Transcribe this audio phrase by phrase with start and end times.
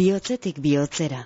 [0.00, 1.20] bihotzetik bihotzera.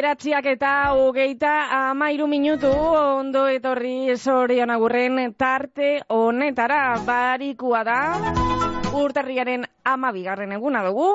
[0.00, 1.50] Bederatziak eta hogeita
[1.92, 7.98] amairu minutu ondo etorri sorion agurren tarte honetara barikua da
[8.96, 11.10] urtarriaren amabigarren eguna dugu.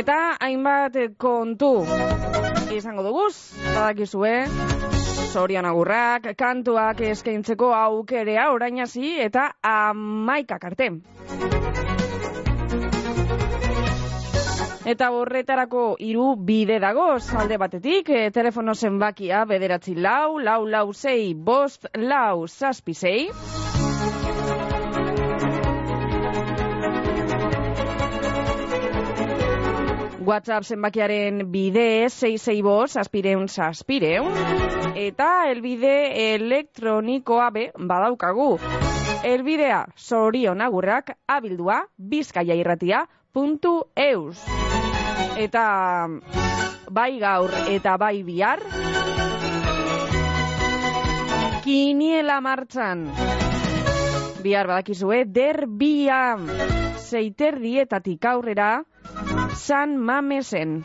[0.00, 1.72] Eta hainbat kontu
[2.76, 4.34] izango duguz, badakizue,
[5.32, 10.92] sorion agurrak, kantuak eskaintzeko aukerea orainasi eta amaikak arte.
[14.88, 21.34] Eta horretarako hiru bide dago, salde batetik, e, telefono zenbakia bederatzi lau, lau lau zei,
[21.34, 23.28] bost lau zazpi zei.
[30.24, 34.32] WhatsApp zenbakiaren bide, zei zei bost, zazpireun zazpireun.
[34.96, 35.94] Eta elbide
[36.32, 38.54] elektronikoa be badaukagu.
[39.28, 43.04] Elbidea sorion agurrak abildua bizkaia irratia
[43.96, 44.38] eus.
[45.38, 46.08] Eta
[46.90, 48.60] bai gaur eta bai bihar
[51.62, 53.06] kiniela martxan
[54.42, 56.36] bihar badakizue derbia
[56.98, 58.84] zeiter dietatik aurrera
[59.54, 60.82] San Mamesen.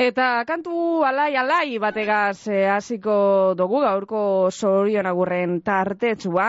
[0.00, 6.48] Eta kantu alai alai bategaz eh, hasiko dugu gaurko sorion agurren tartetxua.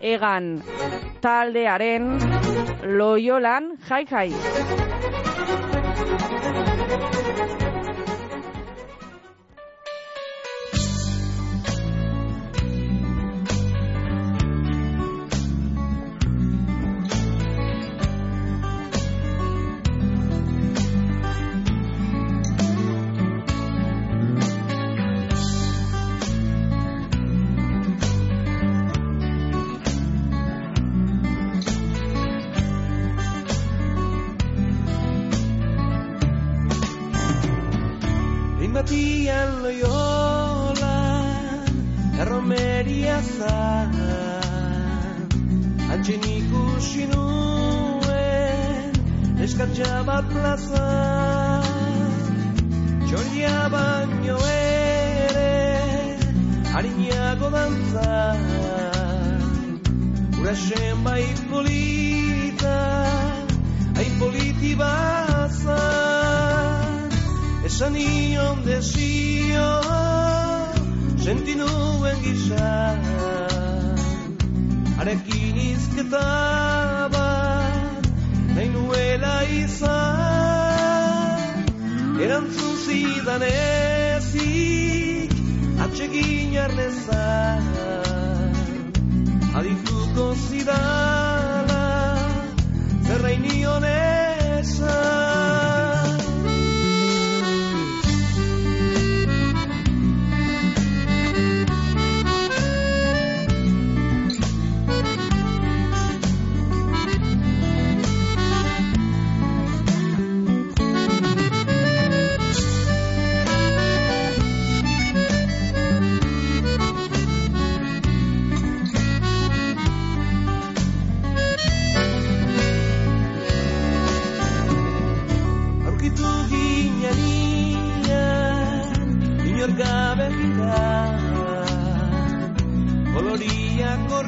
[0.00, 0.50] Egan
[1.20, 2.10] taldearen
[2.98, 4.28] loiolan jai jai.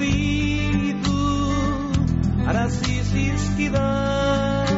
[0.03, 1.19] Korritu,
[2.51, 4.73] arazi zizkidan,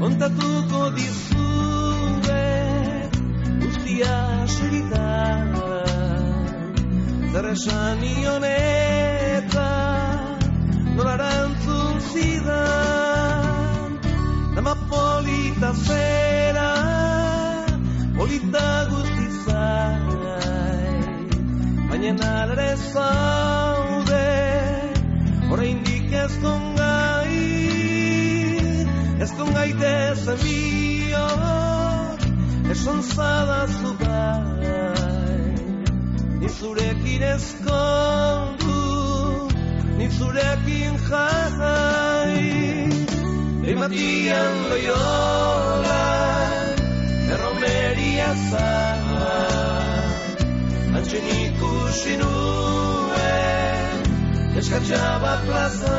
[0.00, 2.40] kontatuko dizue
[3.60, 4.16] guztia
[4.54, 5.12] segita
[7.30, 9.70] zer esan nion eta
[10.96, 13.88] nola erantzun zidan
[14.58, 16.68] nama polita zera
[18.18, 19.94] polita guzti zai
[21.88, 23.43] baina alere zaude
[26.44, 27.44] oraindik ez kongai
[29.22, 31.28] ez kongaite zemio
[32.70, 35.54] esan zadazu bai
[36.40, 38.80] ni zurekin ezkondu
[39.98, 42.44] ni zurekin jai
[43.64, 46.02] Ematian loiola
[47.32, 49.40] erromeria zara
[50.96, 53.03] Antxen ikusi nuen
[54.64, 55.96] eskatxaba plaza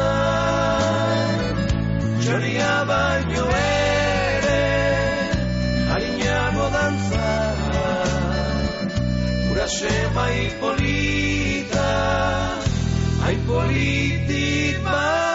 [2.21, 4.63] Txoria baino ere
[5.91, 7.29] harinago dantza
[9.51, 11.87] Urase mai polita
[13.29, 14.43] Ai politi
[14.89, 15.34] pasa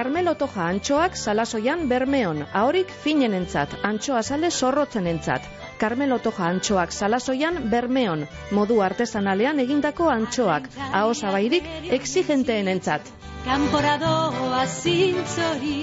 [0.00, 5.48] Carmelo Toja antxoak salasoian bermeon, ahorik finenentzat, antxoa sale zorrotzenentzat.
[5.80, 8.26] Carmelo Toja antxoak salasoian bermeon,
[8.58, 11.64] modu artesanalean egindako antxoak, aho zabairik.
[13.44, 15.76] Kanporadoa zintzori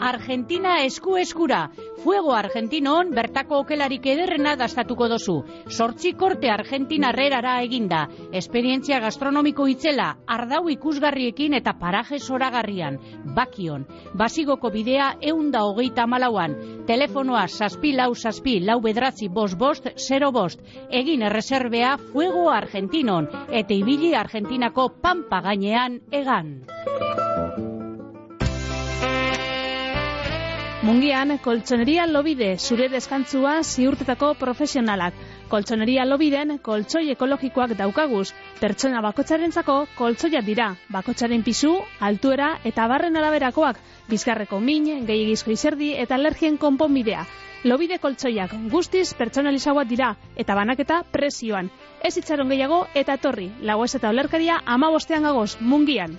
[0.00, 1.68] Argentina esku eskura.
[2.02, 5.34] Fuego Argentinon bertako okelarik ederrena dastatuko dozu.
[5.68, 8.04] Sortzi korte Argentina herrerara eginda.
[8.32, 12.98] Esperientzia gastronomiko itzela Ardau ikusgarriekin eta paraje zoragarrian.
[13.36, 13.86] Bakion.
[14.14, 16.56] Basigoko bidea eunda hogeita malauan
[16.86, 18.14] Telefonoa saspi lau
[18.48, 20.60] saspi lau bedratzi bost bost zero bost
[20.90, 26.64] Egin erreserbea Fuego Argentinon Eta ibili Argentinako pampa gainean egan.
[30.80, 35.12] Mungian, koltsoneria lobide, zure deskantzua ziurtetako profesionalak.
[35.48, 38.30] Koltsoneria lobiden, koltsoi ekologikoak daukaguz.
[38.60, 40.70] Pertsona bakotxarentzako koltsoiak dira.
[40.88, 43.76] Bakotxaren pisu, altuera eta barren araberakoak.
[44.08, 47.26] Bizkarreko min, gehiagizko izerdi eta alergien konponbidea.
[47.66, 51.70] Lobide koltsoiak guztiz pertsonalizagoak dira eta banaketa presioan.
[52.06, 53.48] Ez itxaron gehiago eta etorri.
[53.66, 56.14] Lagoez eta olerkaria ama bostean gagoz, mungian.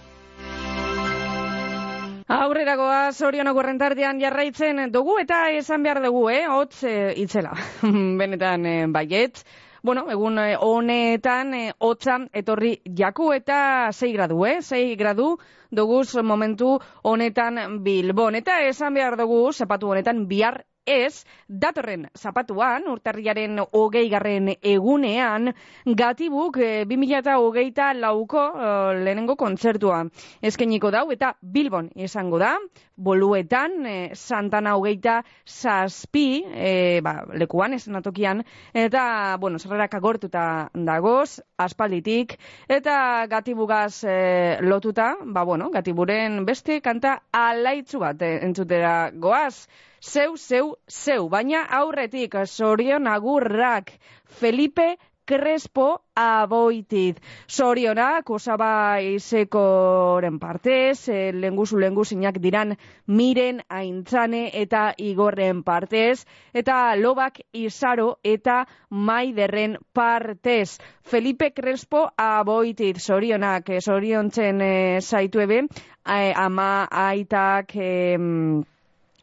[2.30, 6.44] Aurreragoa zorionok rentardian jarraitzen dugu eta esan behar dugu, eh?
[6.52, 7.56] Hotz eh, itzela.
[8.20, 9.40] Benetan eh, baiet.
[9.82, 13.62] Bueno, egun eh, honetan eh, hotzan etorri jaku eta
[13.96, 14.58] 6 gradu, eh?
[14.62, 15.38] 6 gradu
[15.72, 18.36] duguz momentu honetan Bilbon.
[18.36, 25.54] Eta esan behar dugu, zapatu honetan bihar ez, datorren zapatuan, urtarriaren hogei garren egunean,
[25.86, 28.70] gatibuk e, 2008 lauko e,
[29.04, 30.04] lehenengo kontzertua.
[30.42, 32.56] Ezkeniko dau eta Bilbon izango da,
[33.00, 36.74] boluetan, e, Santana hogeita zazpi, e,
[37.06, 42.38] ba, lekuan, esenatokian, eta, bueno, zerrerak agortuta dagoz, aspalditik,
[42.68, 49.68] eta gatibugaz e, lotuta, ba, bueno, gatiburen beste kanta alaitzu bat entzutera goaz,
[50.02, 53.92] zeu, zeu, zeu, baina aurretik sorion agurrak
[54.26, 54.98] Felipe
[55.30, 57.20] Crespo aboitit.
[57.46, 62.74] Sorionak, osaba izekoren partez, e, lenguzu lenguzinak diran
[63.06, 66.26] miren aintzane eta igorren partez,
[66.64, 70.80] eta lobak izaro eta maiderren partez.
[71.06, 76.72] Felipe Crespo aboitit, sorionak, soriontzen e, zaitu ebe, e, ama
[77.06, 77.78] aitak...
[77.78, 78.18] E,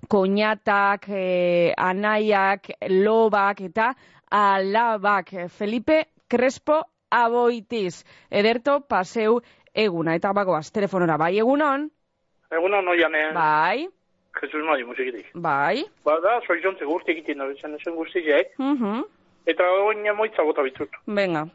[0.08, 3.94] koñatak, e, anaiak, lobak eta
[4.30, 5.48] alabak.
[5.48, 8.04] Felipe Crespo aboitiz.
[8.30, 9.40] Ederto paseu
[9.74, 10.14] eguna.
[10.14, 11.90] Eta bagoaz, telefonora bai egunon?
[12.50, 13.34] Egunon oianean.
[13.34, 13.88] Bai.
[14.40, 15.30] Jesus Mari musikitik.
[15.34, 15.84] Bai.
[16.04, 18.52] Ba da, soi jontze guzti egiten da, zen esan guztiak.
[18.58, 19.04] Uh -huh.
[19.46, 20.90] Eta oin moitza bota bitut.
[21.06, 21.46] Venga.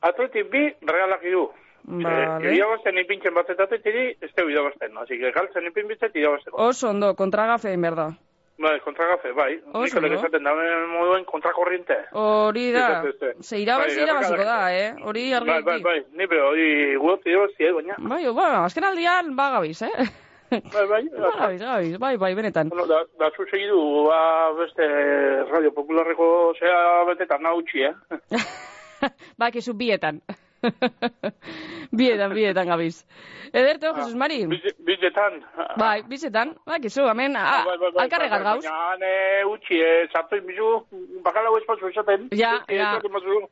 [0.00, 1.48] Atletik bi, realak du.
[1.84, 2.48] Vale.
[2.48, 4.96] Eh, irabazten ipintzen bat eta atletiri, ez teu irabazten.
[4.98, 6.56] Así que galtzen ipin bitzet irabazteko.
[6.70, 8.12] Oso ondo, kontragafein berda.
[8.56, 9.56] Bai, kontragafe, bai.
[9.74, 10.06] Oso, no?
[10.14, 11.96] esaten daben moduen kontrakorriente.
[12.12, 13.02] Hori da.
[13.42, 14.92] Ze irabaz, Bai, irabaziko da, eh?
[15.02, 15.82] Hori Bai, bai, argiki.
[15.82, 16.68] bai, ni be hori
[17.02, 17.96] guot irabazi, eh, baina.
[17.98, 20.06] Bai, bueno, azken aldian bagabiz, eh?
[20.54, 22.68] Bai, bai, Bagabiz, bagabiz, bai, bai, benetan.
[22.68, 24.86] Bueno, da, da zu segidu, ba, beste
[25.50, 27.94] Radio Popularreko zea betetan nautxi, eh?
[29.38, 30.22] ba, kizu bietan.
[31.98, 33.04] bietan, bietan gabiz.
[33.54, 34.46] Ederto, Jesus Mari?
[34.82, 35.38] Bizetan.
[35.78, 38.64] Bai, bizetan, ba, kizu, hemen, Ah, bai, bai, bai, bai, gauz.
[38.64, 40.70] Baina, ne, utxi, eh, sartu inbizu,
[41.22, 42.28] bakala huez patzu esaten.
[42.34, 42.98] Ja, ja.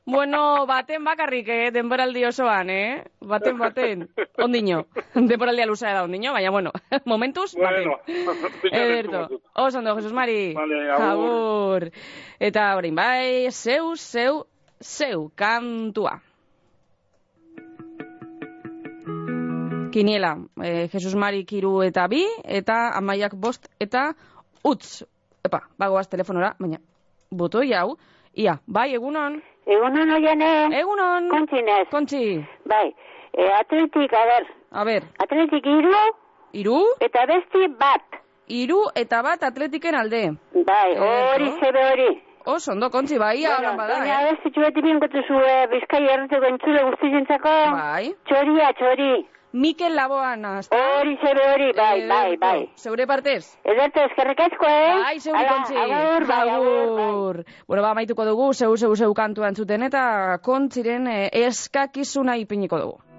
[0.04, 3.04] Bueno, baten bakarrik, eh, denboraldi osoan, eh?
[3.20, 4.08] Baten, baten.
[4.44, 4.86] Ondino.
[5.14, 6.72] Denboraldia luzea da ondino, baina, bueno,
[7.04, 7.92] momentuz, baten.
[7.92, 9.28] Bueno, Ederto.
[9.54, 10.54] Oso ondo, Jesus Mari.
[10.54, 10.82] Vale.
[10.98, 11.90] Agur.
[12.40, 14.46] Eta orain bai, zeu, zeu,
[14.82, 16.18] zeu, kantua.
[19.92, 20.34] Kiniela,
[20.64, 24.12] eh, Jesus Mari kiru eta bi, eta amaiak bost eta
[24.64, 25.02] utz.
[25.44, 26.78] Epa, bagoaz telefonora, baina,
[27.30, 27.96] botoi hau,
[28.34, 32.22] ia, bai, egunon, Egunon oiane, egunon, kontzinez, kontzi,
[32.66, 32.88] bai,
[33.30, 35.92] e, atletik, a ber, a ber, atletik iru
[36.58, 38.18] iru, eta besti bat,
[38.50, 40.22] iru eta bat atletiken alde.
[40.66, 41.60] bai, hori Ederto.
[41.66, 42.08] zebe hori.
[42.44, 44.32] Oso ondo, kontzi, bai, holan bada, baina eh?
[44.32, 48.10] besti txueti binkotu zu e, bizkai erreteko entzule guztizentzako, Bai.
[48.26, 49.12] txoria, txori,
[49.52, 50.76] Mikel Laboan, azta?
[50.98, 52.40] hori zebe hori, bai, bai, Ederto.
[52.40, 52.68] bai.
[52.76, 53.58] Zeure partez?
[53.64, 54.94] Ederto, eskerrik asko, eh?
[55.04, 55.76] Bai, zeure kontzi.
[55.76, 57.08] Agur, bai, agur, bai.
[57.08, 57.44] Agur.
[57.68, 63.11] Bueno, ba, maituko dugu, zeu, zeu, zeu kantu entzuten, eta kontziren eh, eskakizuna ipiniko dugu.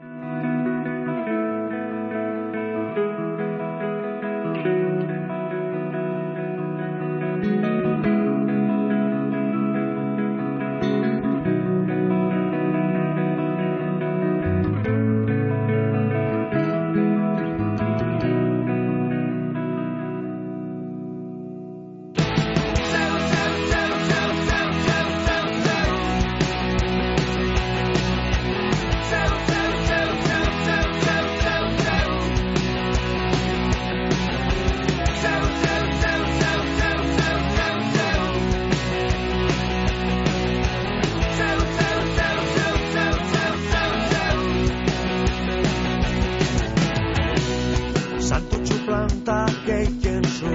[49.13, 50.49] Planta gehien zu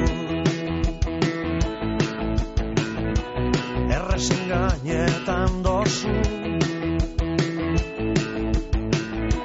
[3.88, 6.15] Errezen gainetan dozu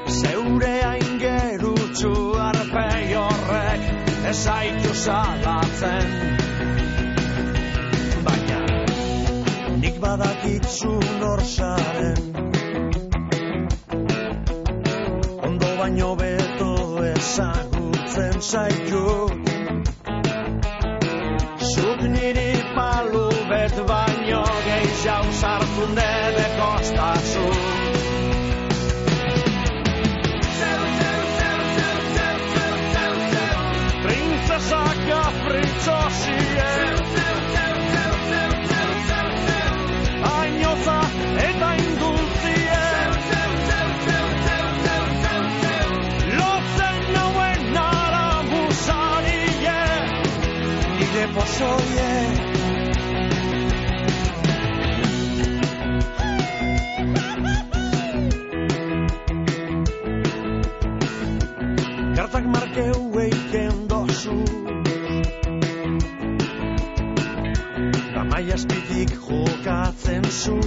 [0.08, 2.13] Zeure aingerutxu
[2.48, 3.82] arpei horrek
[4.25, 6.10] Ez aitu salatzen.
[15.43, 16.74] Ondo baino beto
[18.13, 19.29] ezagutzen zaitu.
[21.75, 27.82] Zuk niri palu bet baino gehiago sartu nebe kostazu
[62.15, 64.38] Kartak markeu eiken dozu
[68.15, 70.58] Ramai azpitik jokatzen zu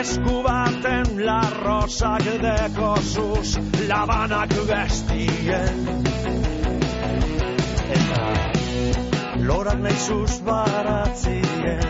[0.00, 3.56] Esku baten larrosak dekosuz
[3.88, 6.13] Labanak bestien
[9.48, 11.80] lorak nahizuz baratzien.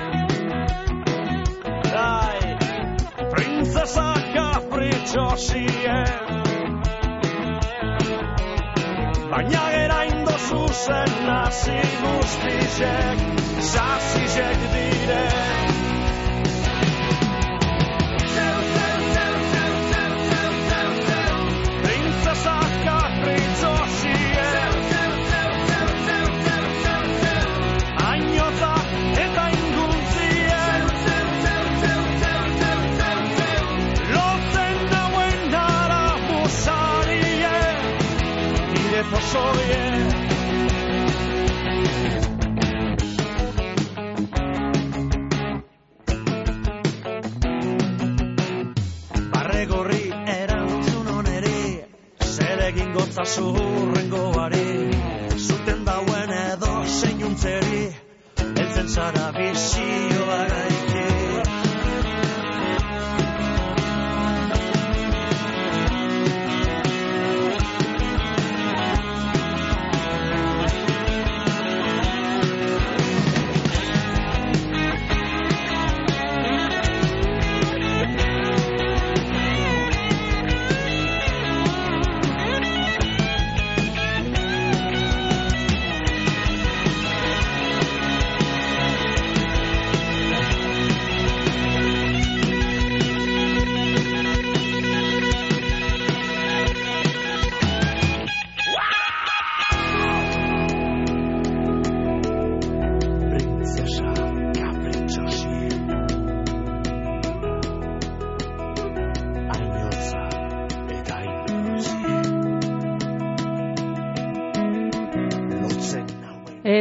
[1.94, 2.40] Ai,
[3.30, 5.98] princesa capricciosie
[9.30, 13.18] Baina gerain dozu zen nazi guztizek
[13.72, 16.03] Zazizek diren
[52.36, 54.66] zeregin gotzazu urrengoari
[55.46, 57.82] zuten dauen edo zein untzeri,
[58.44, 60.73] eltzen zara bizioa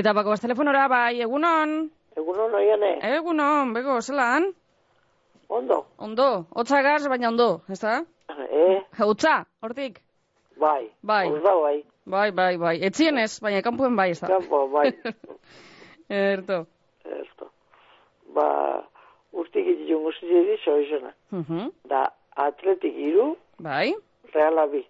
[0.04, 1.70] Eta bako telefonora, bai, egunon.
[2.20, 4.50] Egunon oiane, Egunon, bego, zelan?
[5.48, 5.78] ondo?
[5.98, 6.26] Ondo,
[6.60, 7.94] hotzagaz, baina ondo, ez da?
[8.34, 10.02] Eh, Hotza, hortik?
[10.60, 10.90] bai.
[11.02, 11.30] Bai.
[11.30, 11.78] Hor da, bai.
[12.16, 12.74] Bai, bai, bai.
[12.84, 14.28] Etzienez, baina kanpuen bai, ez da?
[14.34, 14.92] Kampo, bai.
[16.10, 16.66] Erto.
[17.22, 17.48] Esto.
[18.36, 18.50] Ba,
[19.32, 21.14] urtik ititu guztiedi zoizena.
[21.32, 21.70] Mhm.
[21.88, 23.94] Da, atletik iru, Bai.
[24.36, 24.84] reala bi.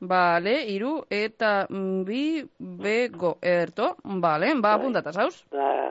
[0.00, 2.20] Bale, iru eta mm, bi
[2.58, 3.36] bego.
[3.42, 5.40] Erto, bale, ba, apuntata, zauz?
[5.50, 5.90] Da,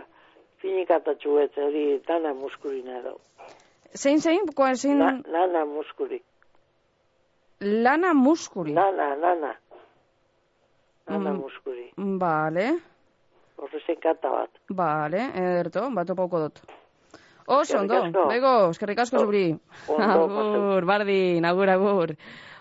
[0.64, 3.18] finikatatxu ez hori dana muskurina edo.
[3.98, 6.22] Zein, zein, koa, zein, Na, nana muskuri.
[7.62, 8.72] lana muskuri.
[8.74, 9.54] Nana, nana.
[11.10, 11.40] Nana Mm.
[11.42, 11.92] muskuri.
[11.98, 12.68] Bale,
[13.58, 14.50] Horrezen kata bat.
[14.70, 16.60] bale, erto, bat opauko dut.
[17.48, 19.58] Oso, ondo, bego, eskerrik asko zuri.
[19.88, 22.16] Ondo, Agur, bardin, agur, agur.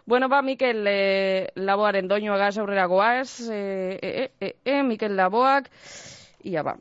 [0.07, 5.67] Bueno, ba, Mikel eh, Laboaren doinoagaz aurrera goaz, eh, eh, eh, eh, Mikel Laboak,
[6.47, 6.77] ia ba,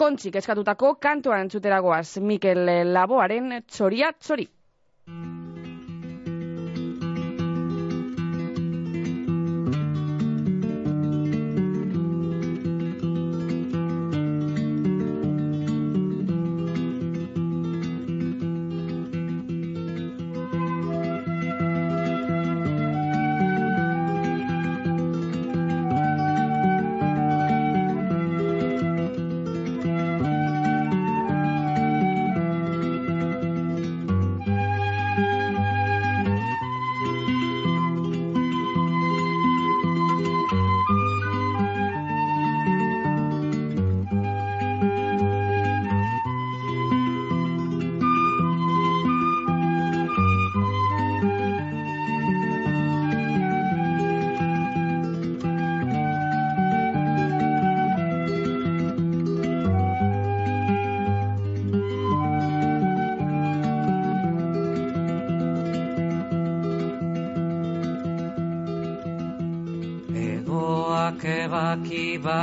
[0.00, 4.48] kontzik eskatutako kantoa entzutera goaz, Mikel Laboaren txoria txori.
[4.48, 5.47] Egoak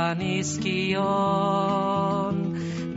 [0.06, 1.06] banizkion,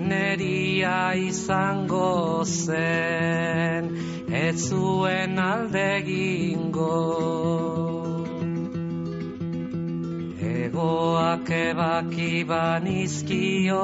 [0.10, 3.89] neria izango zen,
[4.41, 6.98] ez zuen alde egingo.
[10.52, 13.76] Egoak ebaki banizkion,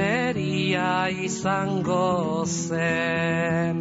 [0.00, 0.94] neria
[1.28, 2.08] izango
[2.46, 3.76] zen,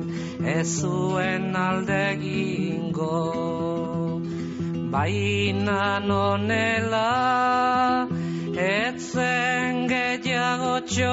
[0.58, 3.20] ez zuen alde egingo.
[4.92, 7.11] Baina nonela,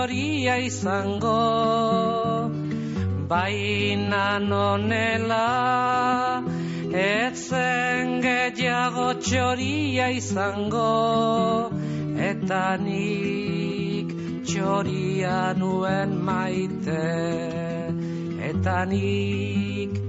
[0.09, 2.51] txoria izango.
[3.29, 5.49] Baina nonela,
[6.89, 11.69] etzen gehiago txoria izango.
[12.31, 14.17] Eta nik
[14.49, 17.05] txoria nuen maite.
[18.49, 20.01] Eta nik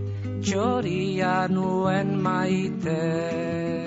[0.48, 3.79] txoria nuen maite.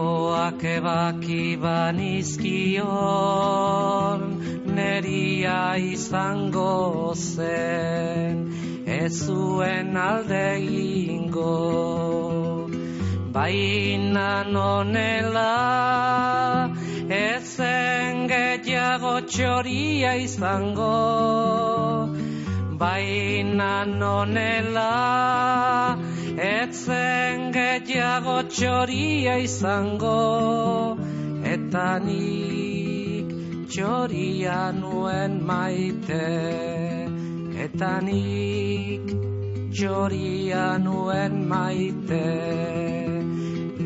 [0.00, 2.80] Egoak ebaki banizkion,
[4.76, 8.38] neria izango zen,
[8.86, 11.52] ez zuen alde egingo.
[13.36, 15.52] Baina nonela,
[17.20, 20.96] ezen gehiago txoria izango.
[22.80, 24.92] Baina nonela,
[26.40, 30.96] etzen gehiago txoria txoria izango
[31.42, 33.26] eta nik
[33.66, 36.22] txoria nuen maite.
[37.64, 39.10] Eta nik
[39.74, 42.22] txoria nuen maite.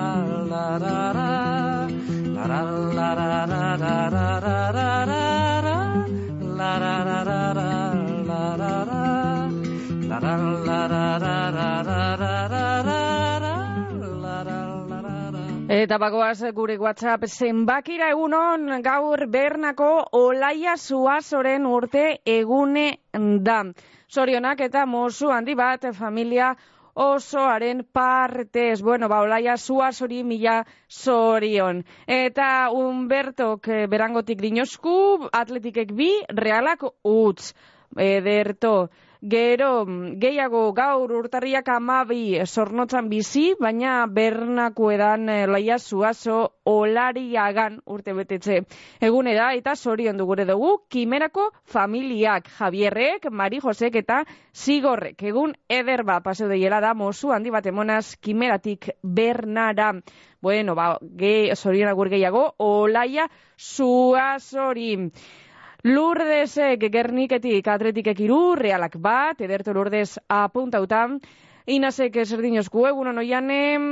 [0.52, 1.17] lara
[15.78, 22.86] Eta bagoaz gure WhatsApp zenbakira egunon gaur bernako olaia zuazoren urte egune
[23.46, 23.60] da.
[24.10, 26.48] Sorionak eta mozu handi bat familia
[26.98, 28.82] osoaren partez.
[28.82, 31.84] Bueno, ba, olaia zuazori mila sorion.
[32.08, 36.10] Eta Humbertok eh, berangotik dinosku, atletikek bi,
[36.42, 37.52] realak utz.
[37.94, 38.88] Ederto.
[39.20, 46.36] Gero, gehiago gaur urtarriak amabi sornotzan bizi, baina bernako edan e, laia zuazo
[46.70, 48.60] olariagan urte betetze.
[49.00, 54.20] Egune da, eta zorion dugure dugu, kimerako familiak, Javierrek, Mari Josek eta
[54.54, 55.20] Zigorrek.
[55.32, 59.96] Egun eder ba, paseo deiela da, mozu handi bat emonaz, kimeratik bernara.
[60.40, 63.26] Bueno, ba, ge, zorion agur gehiago, olaia
[63.58, 65.10] zuazori.
[65.88, 71.16] Lurdesek gerniketik atretikek iru, realak bat, ederto lurdez apuntautan.
[71.68, 73.86] Inazek eserdinozku egunon oianem,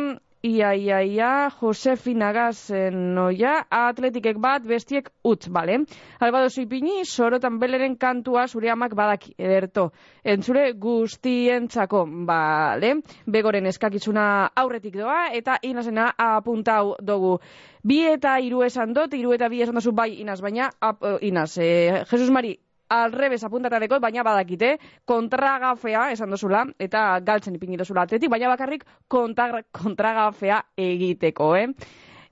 [0.47, 5.81] ia, ia, ia, Josefina gazen noia, atletikek bat, bestiek utz, bale?
[6.21, 9.91] Albado zuipini, sorotan beleren kantua zure amak badaki, ederto.
[10.25, 12.93] Entzure guztientzako, bale?
[13.27, 14.27] Begoren eskakizuna
[14.63, 17.39] aurretik doa, eta inazena apuntau dugu.
[17.87, 21.19] Bi eta hiru esan dut, hiru eta bi esan dozu bai inaz, baina, ap, uh,
[21.23, 22.57] inaz, eh, Jesus Mari,
[22.89, 29.63] alrebes apuntatadeko, baina badakite, kontragafea esan dozula, eta galtzen ipingi dozula atletik, baina bakarrik kontra,
[29.73, 31.69] kontragafea egiteko, eh?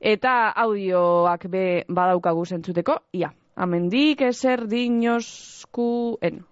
[0.04, 6.42] Eta audioak be badaukagu zentzuteko, ia, amendik eser dinozkuen.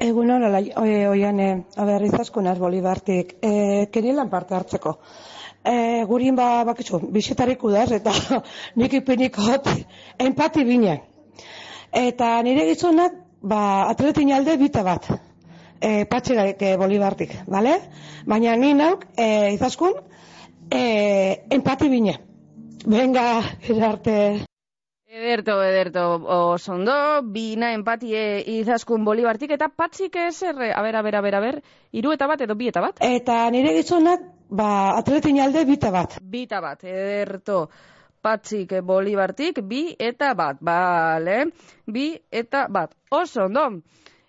[0.00, 4.98] Egun hori, oian, e, aber, izaskun bolibartik, e, kenilan parte hartzeko.
[5.64, 8.12] E, gurin ba, bakitzu, bisitarik udaz, eta
[8.80, 9.68] nik ipinik hot,
[10.18, 11.09] empati bine.
[11.92, 15.08] Eta nire gizonak, ba, atletin alde bita bat,
[15.80, 17.80] e, patxegarik e, bolibartik, bale?
[18.30, 19.96] Baina ni nauk, e, izaskun,
[20.70, 20.82] e,
[21.50, 22.14] empati bine.
[22.86, 23.42] Venga,
[23.88, 24.46] arte.
[25.10, 26.04] Ederto, ederto,
[26.54, 26.94] osondo,
[27.26, 31.62] bina empatie izaskun bolibartik, eta patxik ezer, a ber, a ber, a ber, a ber,
[31.90, 33.02] iru eta bat edo bi eta bat?
[33.02, 36.20] Eta nire gizonak, ba, atletin alde bita bat.
[36.22, 37.64] Bita bat, ederto.
[38.20, 41.46] Patxik bolibartik, bi eta bat, bale?
[41.88, 42.92] Bi eta bat.
[43.10, 43.80] Oso, ondo.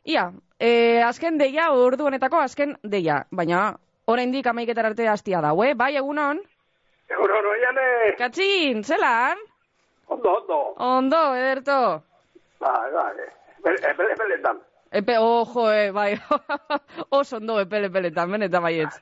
[0.08, 3.25] Ia, e, azken deia, urdu honetako azken deia.
[3.32, 3.65] Baina,
[4.08, 5.73] oraindik amaiketar arte hastia da, eh?
[5.75, 6.39] Bai, egunon?
[7.12, 8.15] Egunon, oiane.
[8.17, 9.43] Katxin, zelan?
[10.08, 10.62] Ondo, ondo.
[10.77, 11.77] Ondo, ederto.
[12.63, 13.27] Bai, bai.
[13.60, 14.63] Epele, epeletan.
[14.91, 16.15] Epe, ojo, eh, bai.
[17.19, 18.95] Oso ondo, epele, epeletan, benetan baietz.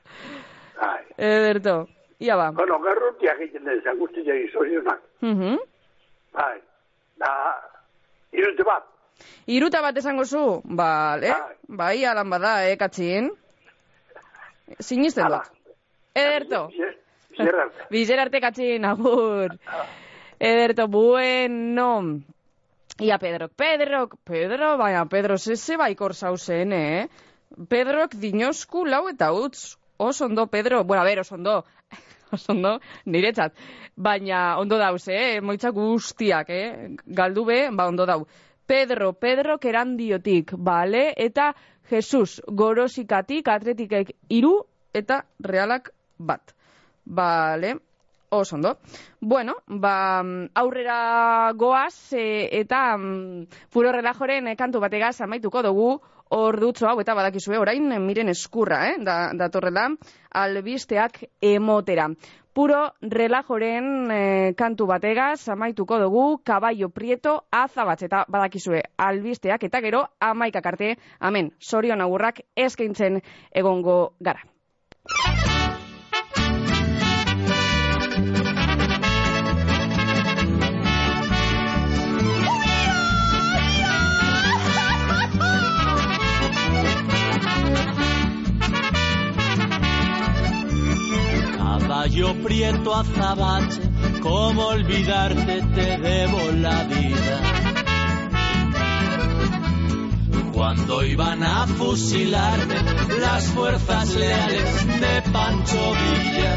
[0.82, 1.00] Bai.
[1.16, 1.86] Ederto.
[2.20, 2.50] Ia ba.
[2.52, 5.00] Bueno, garrutiak egiten den, zaguzti jai zorionak.
[5.24, 5.58] Mhm.
[6.36, 6.56] Bai.
[7.20, 7.32] Da,
[8.32, 8.84] irute bat.
[9.46, 10.60] Iruta bat esango zu?
[10.64, 11.32] Bale.
[11.68, 13.30] Bai, alan bada, eh, katxin.
[14.78, 15.48] Sinisten dut.
[16.14, 16.68] Ederto.
[17.30, 17.86] Bizerarte.
[17.94, 19.56] Bizerarte katxin, agur.
[20.38, 22.20] Ederto, bueno.
[23.00, 27.08] Ia, Pedro, Pedro, Pedro, baina, Pedro, zeze baikor zauzen, eh?
[27.68, 29.79] Pedrok dinosku lau eta utz.
[30.02, 31.66] Oso ondo, Pedro, bueno, a ver, oso ondo,
[32.32, 33.52] oso ondo, niretzat.
[33.96, 35.42] Baina, ondo dauz, eh?
[35.44, 36.96] Moitzak guztiak, eh?
[37.04, 38.24] Galdu be, ba, ondo dau.
[38.64, 41.12] Pedro, Pedro kerandiotik, bale?
[41.20, 41.50] Eta
[41.90, 44.54] Jesus, gorosikatik, atletikek iru,
[44.96, 46.54] eta realak bat.
[47.04, 47.74] Bale?
[48.30, 48.78] Oso ondo.
[49.20, 55.90] Bueno, ba, aurrera goaz, e, eta mm, furo relajoren e, kantu bategaz amaituko dugu,
[56.30, 58.94] ordutzo hau, eta badakizue, orain miren eskurra, eh?
[59.04, 59.88] da, datorrela,
[60.30, 62.08] albisteak emotera.
[62.54, 64.20] Puro relajoren e,
[64.58, 71.52] kantu bategaz amaituko dugu, kabaio prieto azabatz, eta badakizue, albisteak, eta gero, amaikak arte, amen,
[71.58, 73.22] sorion agurrak eskaintzen
[73.54, 74.42] egongo gara.
[92.00, 93.82] Caballo prieto azabache,
[94.22, 95.60] ¿cómo olvidarte?
[95.74, 97.40] Te debo la vida.
[100.54, 102.76] Cuando iban a fusilarme
[103.20, 106.56] las fuerzas leales de Pancho Villa.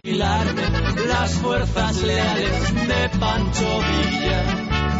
[0.00, 0.62] Fusilarme
[1.08, 4.91] las fuerzas leales de Pancho Villa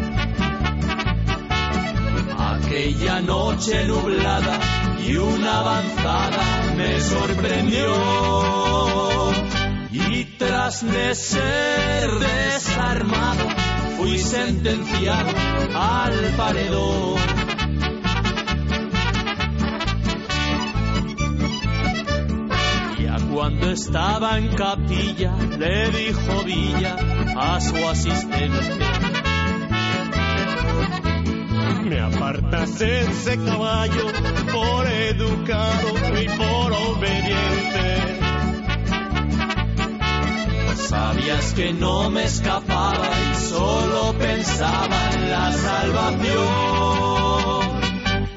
[2.73, 4.59] aquella noche nublada
[5.07, 7.87] y una avanzada me sorprendió.
[9.93, 13.45] Y tras de ser desarmado,
[13.99, 15.31] fui sentenciado
[15.75, 17.21] al paredón.
[23.33, 26.97] Cuando estaba en capilla, le dijo Villa
[27.35, 28.92] a su asistente
[32.03, 34.07] apartas ese caballo
[34.53, 35.88] por educado
[36.21, 37.83] y por obediente.
[40.88, 46.83] Sabías que no me escapaba y solo pensaba en la salvación.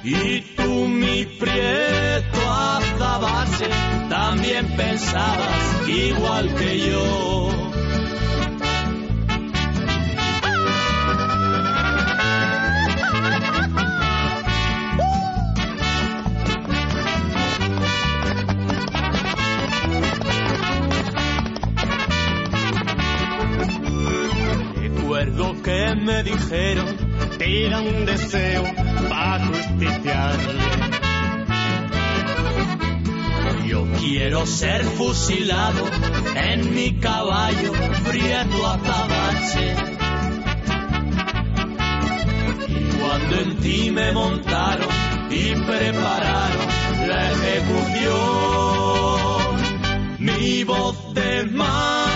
[0.03, 3.69] Y tú, mi prieto azabache,
[4.09, 7.64] también pensabas igual que yo.
[27.37, 28.63] Tira un deseo
[29.09, 30.63] para justiciarle.
[33.67, 35.83] Yo quiero ser fusilado
[36.35, 37.71] en mi caballo
[38.05, 39.75] prieto azabache.
[42.67, 44.89] Y cuando en ti me montaron
[45.29, 46.67] y prepararon
[47.07, 48.15] la ejecución,
[50.19, 52.14] mi voz de mando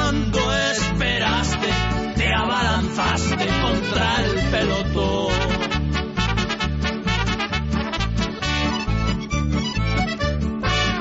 [3.00, 5.34] abalanzaste contra el pelotón.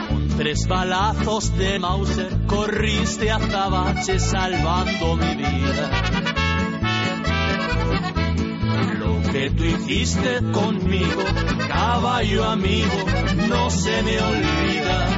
[0.08, 5.90] Con tres balazos de Mauser corriste a Azabache salvando mi vida.
[8.98, 11.22] Lo que tú hiciste conmigo,
[11.68, 13.04] caballo amigo,
[13.48, 15.08] no se me olvida.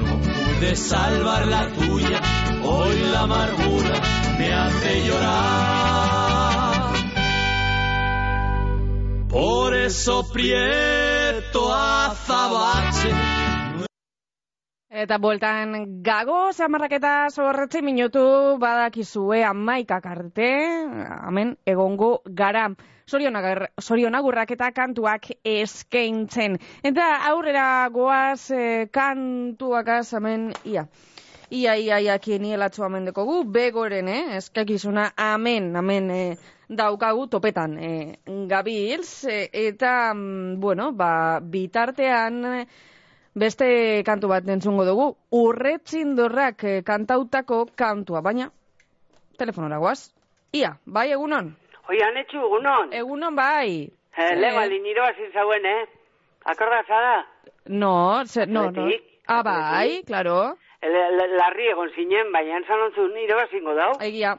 [0.00, 2.20] No pude salvar la tuya,
[2.68, 3.96] hoy la amargura
[4.38, 6.94] me hace llorar.
[9.30, 13.10] Por eso prieto azabache
[14.90, 18.22] Eta bueltan gago, zamarraketa zorretzi minutu
[18.58, 20.48] badakizue amaikak arte,
[21.28, 22.70] hemen egongo gara.
[23.08, 26.58] Zorionagar- Zorionagurrak eta kantuak eskaintzen.
[26.82, 30.88] Eta aurrera goaz eh, kantuakaz hemen ia.
[31.50, 36.36] Ia, ia, ia, kienielatzu amen dekogu, begoren, eh, eskakizuna amen, amen, eh,
[36.68, 42.66] daukagu topetan, eh, gabiltz, eh, eta, mm, bueno, ba, bitartean, eh,
[43.32, 48.50] beste kantu bat entzungo dugu, urretzindorrak eh, kantautako kantua, baina,
[49.38, 50.12] telefonora guaz.
[50.52, 51.54] Ia, bai, egunon?
[51.88, 52.92] Oian, etxu, egunon.
[52.92, 53.88] Egunon, bai.
[54.18, 55.84] Eh, lego, aliniro hasi zauen, eh?
[56.44, 57.26] Akorda zara?
[57.66, 58.90] No, ze, no, no.
[59.26, 60.58] Ah, bai, claro.
[60.82, 63.92] Larri egon zinen, baina entzan ontzun nire bazingo dau.
[64.00, 64.36] Egia.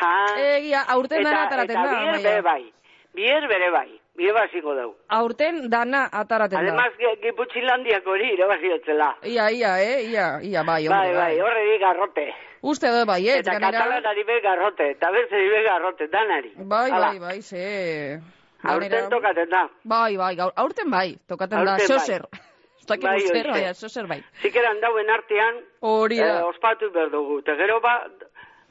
[0.00, 0.10] Ja.
[0.56, 2.22] Egia, aurten dana ataraten eta da, bier Amaia.
[2.28, 2.72] bere bai.
[3.14, 3.88] Bier bere bai.
[4.16, 4.90] Bier bazingo dau.
[5.08, 6.60] Aurten dana ataraten da.
[6.60, 9.16] Además, Giputxilandiak hori irabaziotzela.
[9.24, 12.26] Ia, ia, eh, ia, ia, bai, Bai, hombre, bai, horre di garrote.
[12.60, 13.78] Uste dut bai, eh, Eta ganera.
[13.78, 16.52] katalanari be garrote, eta beste be garrote, danari.
[16.56, 18.20] Bai, bai, bai, ze...
[18.62, 19.62] Aurten tokaten da.
[19.84, 22.40] Bai, bai, aurten bai, tokaten da, Aurten bai.
[22.80, 23.50] Ez dakit Bai, zer, hoxe.
[23.60, 24.22] bai, xoser bai.
[24.42, 26.38] Zikeran dauen artean, Hori da.
[26.40, 27.38] eh, ospatu behar dugu.
[27.44, 27.98] Eta gero ba,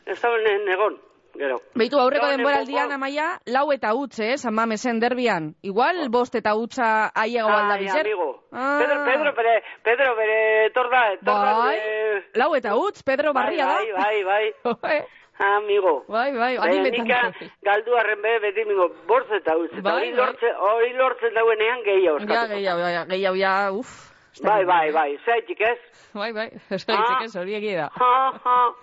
[0.06, 0.98] ez dauen egon,
[1.38, 1.60] gero.
[1.78, 5.54] Beitu aurreko denboraldian amaia, lau eta utz, eh, San Mamesen derbian.
[5.62, 8.02] Igual bost eta utza aiego alda Ai, bizer.
[8.08, 8.44] amigo.
[8.52, 8.80] Ah.
[8.82, 12.24] Pedro, Pedro, bere, Pedro, bere, etorda, etorda, Bai, bere...
[12.34, 13.76] lau eta utz, Pedro Barria da.
[13.76, 15.00] Bai, bai, bai,
[15.40, 16.04] amigo.
[16.08, 17.06] Bai, bai, animetan.
[17.08, 19.72] nika galdu arren be, beti mingo, bortz eta utz.
[19.82, 20.18] Bai, hori bai.
[20.18, 23.94] lortzen, hori lortzen dauenean gehiago Ja, gehiago, ja, gehiago, ja, uf.
[24.34, 24.92] ez Bai, bai, eh.
[24.94, 25.78] bai, zaitik ez?
[26.14, 27.90] Bai, bai, ez gaitzek ez, hori egia da.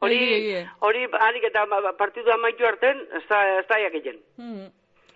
[0.00, 0.54] Hori,
[0.86, 4.20] hori, harik eta ma- ba- partidu amaitu arten, ez da, ez da jakiten.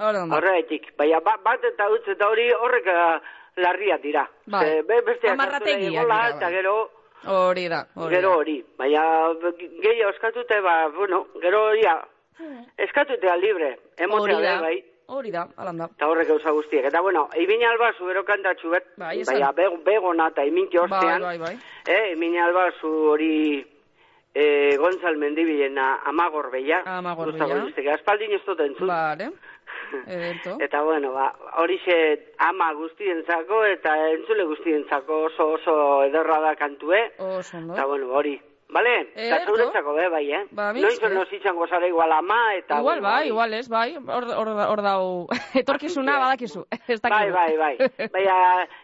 [0.03, 0.35] Ondo.
[0.35, 3.21] Horretik, baina ba- bat eta utz eta hori horrek eh,
[3.63, 4.25] larriak dira.
[4.47, 4.65] Bai.
[4.67, 6.53] Ze, be, beste Amarrategiak dira, eta bai.
[6.57, 6.75] gero,
[7.27, 8.57] Hori da, hori gero hori.
[8.79, 9.03] Baina
[9.83, 12.01] gehiago eskatute, ba, bueno, gero ja,
[12.79, 14.85] eskatutea libre, emotea Hori da, bai.
[15.07, 15.89] hori da, alan da.
[15.95, 16.85] Eta horrek gauza guztiek.
[16.89, 19.35] Eta bueno, Ibin Albazu bero kantatxu bet, Bai, esan.
[19.35, 21.57] baina be, begona eta iminti Bai, ostean, bai, bai.
[21.87, 23.67] eh, Ibin Albazu hori
[24.35, 26.83] eh, Gonzal Mendibilena amagorbeia.
[26.87, 27.45] Amagorbeia.
[27.45, 28.89] Gustago iztek, aspaldin ez dut entzun.
[28.89, 29.31] Vale.
[30.07, 30.57] Ederto.
[30.67, 31.99] Eta bueno, ba, horixe
[32.39, 37.13] ama guztientzako eta entzule guztientzako oso oso ederra da kantue.
[37.19, 37.75] Oso ondo.
[37.75, 38.41] Eta bueno, hori.
[38.73, 38.93] Bale?
[39.15, 40.41] Eta zuretzako be, bai, eh?
[40.51, 41.13] Ba, mi Noiz esker.
[41.13, 42.79] nos izango zara igual ama eta...
[42.81, 45.29] Igual bueno, bai, igual ez, bai, hor, hor, hor dau,
[45.61, 47.35] etorkizuna badakizu, ez dakizu.
[47.37, 48.09] Bai, bai, bai.
[48.15, 48.37] Baina,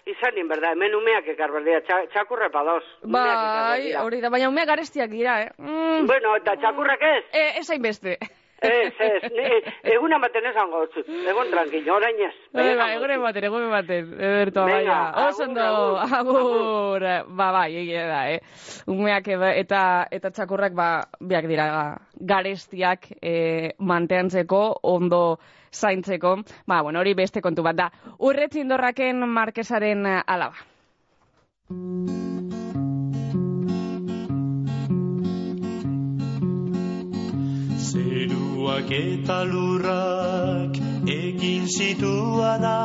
[0.05, 2.51] izanin, berda, hemen umeak ekar berdea, txa, txakurre.
[2.53, 5.49] Umeak ekar Bai, hori da, baina umeak garestiak dira, eh?
[5.57, 6.05] Mm.
[6.07, 7.25] Bueno, eta txakurrak ez?
[7.33, 8.19] E, ez hainbeste.
[8.59, 9.45] Ez, ez, ni,
[9.93, 12.33] egun amaten esan gotzut, egon tranquilo, orain ez.
[12.57, 14.97] Bai, bai, egun ematen, egun ematen, Venga, baina.
[15.29, 15.67] Oso ondo,
[16.19, 17.07] agur,
[17.39, 18.41] ba, bai, egia da, eh?
[18.91, 20.89] Umeak eta, eta txakurrak, ba,
[21.21, 21.69] biak dira,
[22.19, 25.39] garestiak eh, manteantzeko, ondo
[25.71, 26.35] zaintzeko,
[26.67, 27.91] ba, bueno, hori beste kontu bat da.
[28.19, 30.67] Urretz indorraken markesaren eh, alaba.
[37.79, 42.79] Zeruak eta lurrak egin zituana.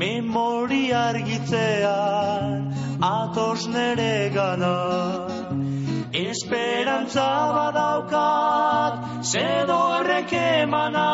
[0.00, 2.72] Memori argitzean
[3.04, 4.76] atos nere gana.
[6.12, 11.10] Esperantza badaukat zedorrek emana.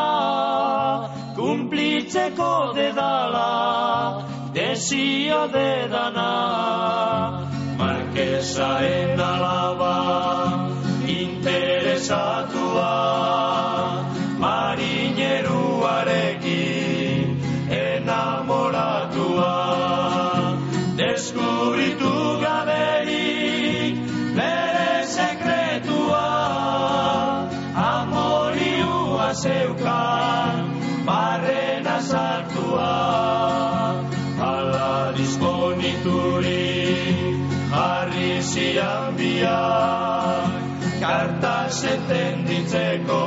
[1.35, 6.31] Kumplitzeko dedala desio dedana.
[7.77, 10.66] Marquesaren alaba
[12.07, 12.95] interesatua
[14.39, 17.35] marineruarekin
[17.67, 19.51] enamoratua.
[20.95, 23.99] Deskubritu gaberik
[24.39, 26.31] bere sekretua
[27.75, 32.95] amoriua zeukan barrena sartua.
[34.39, 37.35] Ala disponiturik
[37.67, 39.96] jarri zian biak
[41.67, 43.21] karta setenditzeko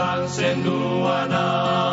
[0.00, 1.89] esan zenduana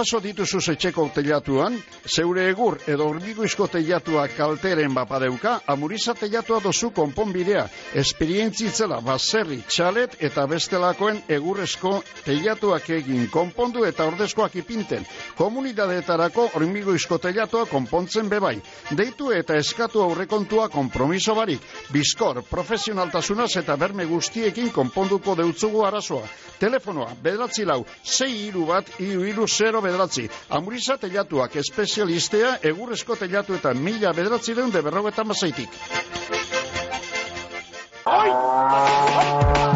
[0.00, 1.74] Arazo dituzu etxeko teilatuan,
[2.08, 7.66] zeure egur edo hormiguizko teilatua kalteren bapadeuka, amuriza teilatua dozu konponbidea,
[8.00, 11.92] esperientzitzela baserri, txalet eta bestelakoen egurrezko
[12.24, 15.04] teilatuak egin konpondu eta ordezkoak ipinten.
[15.36, 18.54] Komunidadeetarako hormiguizko teilatua konpontzen bebai.
[18.96, 21.60] Deitu eta eskatu aurrekontua kompromiso barik.
[21.92, 26.24] Bizkor, profesionaltasunaz eta berme guztiekin konponduko deutzugu arazoa.
[26.60, 30.28] Telefonoa, bederatzi lau, sei hiru bat, hiru hiru zero bederatzi.
[30.56, 35.80] Amuriza teilatuak espezialistea, egurrezko teilatu eta mila bederatzi deun de berrogeta mazaitik.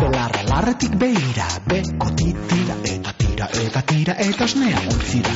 [0.00, 5.34] Belarra larretik beira, beko titira eta tira eta tira eta osnea utzira.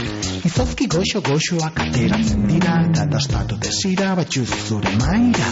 [0.48, 5.50] Izozki goxo goxoak ateratzen dira eta dastatu desira batxuz zure maira.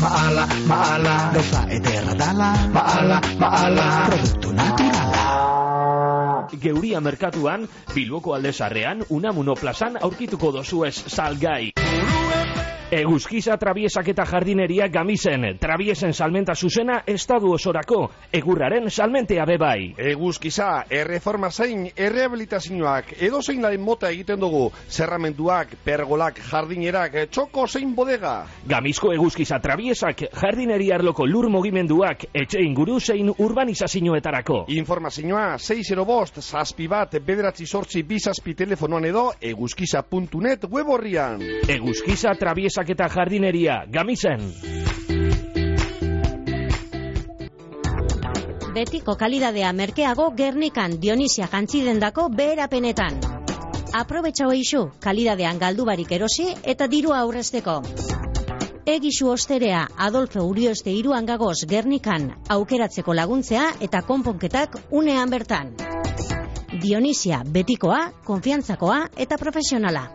[0.00, 5.57] Maala, maala, gauza ederra dala, maala, maala, produktu naturala.
[6.60, 11.72] Geuria merkatuan, Bilboko aldezarrean, Unamuno plazan aurkituko dozuez salgai.
[12.88, 17.98] Eguzkiza trabiesak eta jardineria gamisen, trabiesen salmenta zuzena estadu osorako,
[18.32, 19.90] egurraren salmentea bebai.
[20.00, 27.92] Eguzkiza, erreforma zein, errehabilitazioak, edo zein laren mota egiten dugu, zerramenduak, pergolak, jardinerak, txoko zein
[27.94, 28.46] bodega.
[28.64, 34.62] Gamizko eguzkiza trabiesak, jardineria arloko lur mugimenduak, etxe inguru zein urbanizazioetarako.
[34.78, 41.44] Informazioa 6 bost, zazpi bat, bederatzi sortzi bizazpi telefonoan edo, eguzkiza.net web horrian.
[41.68, 42.32] Eguzkiza
[42.78, 44.40] trabiesak eta jardineria, gamisen.
[48.74, 53.18] Betiko kalidadea merkeago Gernikan Dionisia jantzidendako beherapenetan.
[53.92, 57.82] Aprobetxau eixu, kalidadean galdu barik erosi eta dirua aurrezteko.
[58.86, 65.74] Egisu osterea Adolfo Urioste iruan gagoz Gernikan aukeratzeko laguntzea eta konponketak unean bertan.
[66.78, 70.06] Dionisia, betikoa, konfiantzakoa eta profesionala.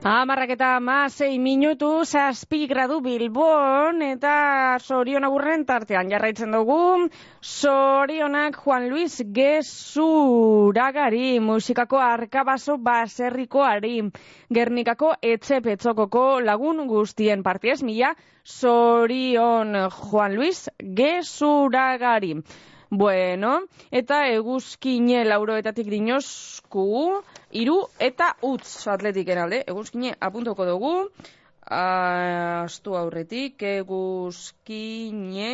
[0.00, 7.10] Amarrak eta amasei minutu, zazpi gradu Bilbon, eta Sorion aburren tartean jarraitzen dugu.
[7.42, 14.10] Sorionak Juan Luis Gezuragari, musikako arkabaso baserrikoari,
[14.48, 22.40] Gernikako etxe petzokoko lagun guztien partiez, mila Sorion Juan Luis Gezuragari.
[22.90, 23.60] Bueno,
[23.92, 27.20] eta eguzkine lauroetatik dinosku,
[27.52, 29.64] iru eta utz atletiken alde.
[29.66, 30.92] Eguzkine apuntoko dugu,
[31.70, 35.50] astu aurretik, eguzkine,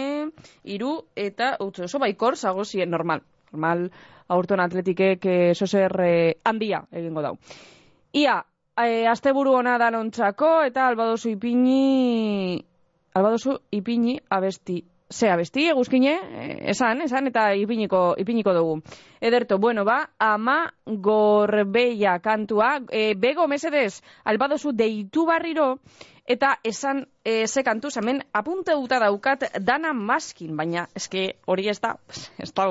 [0.64, 1.80] iru eta utz.
[1.88, 3.22] Oso baikor, zagozien normal.
[3.52, 3.90] Normal,
[4.28, 7.36] aurton atletikek oso zer eh, handia egingo dau.
[8.16, 8.40] Ia,
[8.76, 12.58] e, asteburu ona da nontzako, eta albadozu ipini,
[13.14, 16.16] albadozu ipini abesti Ze abesti, eguzkine,
[16.72, 18.80] esan, esan, eta ipiniko, ipiniko dugu.
[19.20, 25.76] Ederto, bueno, ba, ama gorbeia kantua, e, bego mesedez, albadozu deitu barriro,
[26.26, 31.94] eta esan e, ze kantu, hemen apunteuta daukat dana maskin, baina eske hori ez da,
[32.38, 32.66] ez da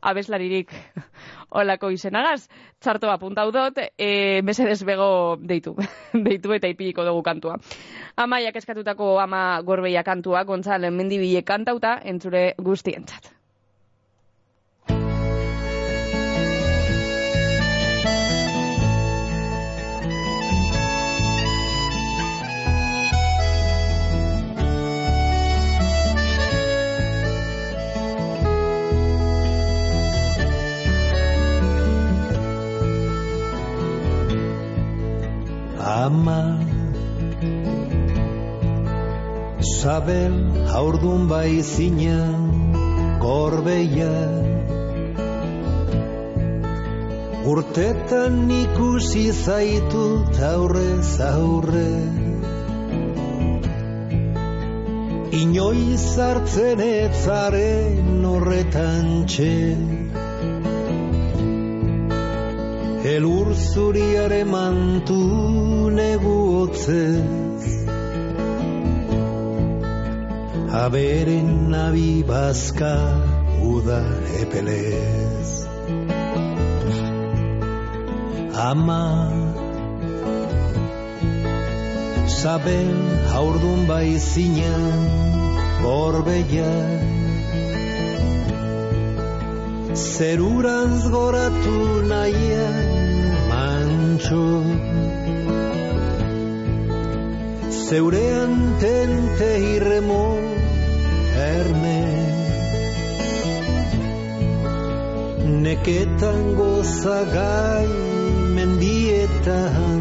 [0.00, 0.72] abeslaririk
[1.60, 2.48] olako izenagaz,
[2.80, 5.76] txarto apuntau dut, e, mesedez bego deitu,
[6.28, 7.58] deitu eta ipiniko dugu kantua.
[8.16, 13.43] Amaiak eskatutako ama gorbeia kantua, gontzalen mendibile kantauta, entzure guztientzat.
[35.84, 36.58] Ama
[39.60, 40.32] Sabel
[40.72, 42.20] haurdun bai zina
[43.20, 44.16] gorbeia.
[47.52, 50.04] Urtetan ikusi zaitu
[50.38, 51.92] taurre zaurre.
[55.42, 60.04] Inoiz hartzen etzaren horretan txen
[63.04, 65.63] elur zuriare mantu
[66.00, 67.64] negu otzez
[70.74, 72.94] Aberen nabi bazka
[73.62, 74.02] uda
[74.42, 75.50] epelez.
[78.70, 79.04] Ama
[82.26, 82.98] Saben
[83.32, 85.06] haurdun bai zinan
[85.84, 86.74] Borbeia.
[89.94, 91.78] Zerurantz goratu
[92.10, 92.76] nahian
[93.50, 94.44] mantxo
[97.84, 100.38] Zeurean tente irremo
[101.36, 102.00] erne
[105.64, 107.90] Neketan gozagai
[108.56, 110.00] mendietan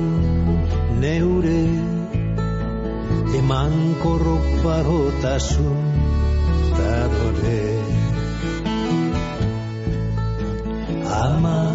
[1.04, 1.66] neure
[3.42, 5.84] Eman korrok bagotasun
[6.80, 7.68] tadore
[11.20, 11.73] Ama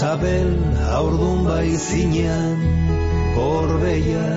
[0.00, 2.60] Sabel haurdun bai zinean
[3.36, 4.28] Gorbeia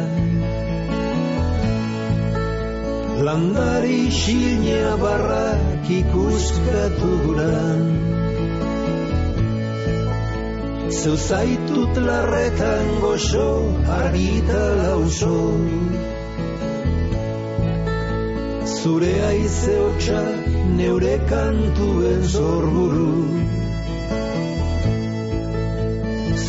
[3.28, 7.86] Landari xilnea barrak ikuskatu guran
[10.99, 13.47] Zeu zaitut larretan goxo
[13.99, 15.39] argita lauso.
[18.76, 19.80] Zure aize
[20.76, 23.52] neure kantuen zorburu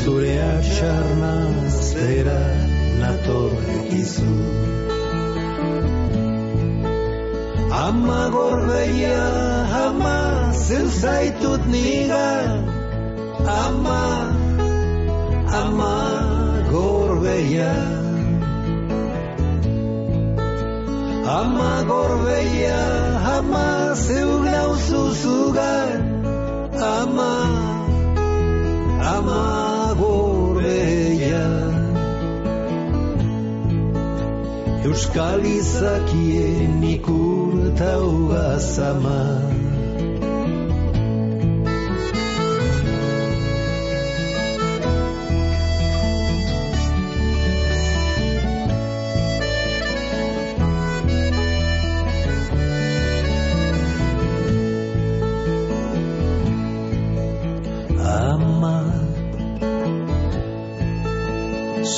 [0.05, 1.35] zure atxarna
[1.89, 2.41] zera
[3.01, 4.33] natorrek izu.
[7.85, 9.23] Ama gorbeia,
[9.85, 10.19] ama
[10.67, 12.31] zen zaitut niga,
[13.65, 14.05] ama,
[15.61, 15.95] ama
[16.73, 17.75] gorbeia.
[21.39, 22.81] Ama gorbeia,
[23.37, 23.67] ama
[24.07, 26.01] zeu nauzu zugan,
[26.99, 27.33] ama,
[29.15, 29.64] ama
[34.85, 39.25] Euskal izakien ikur tauga zama.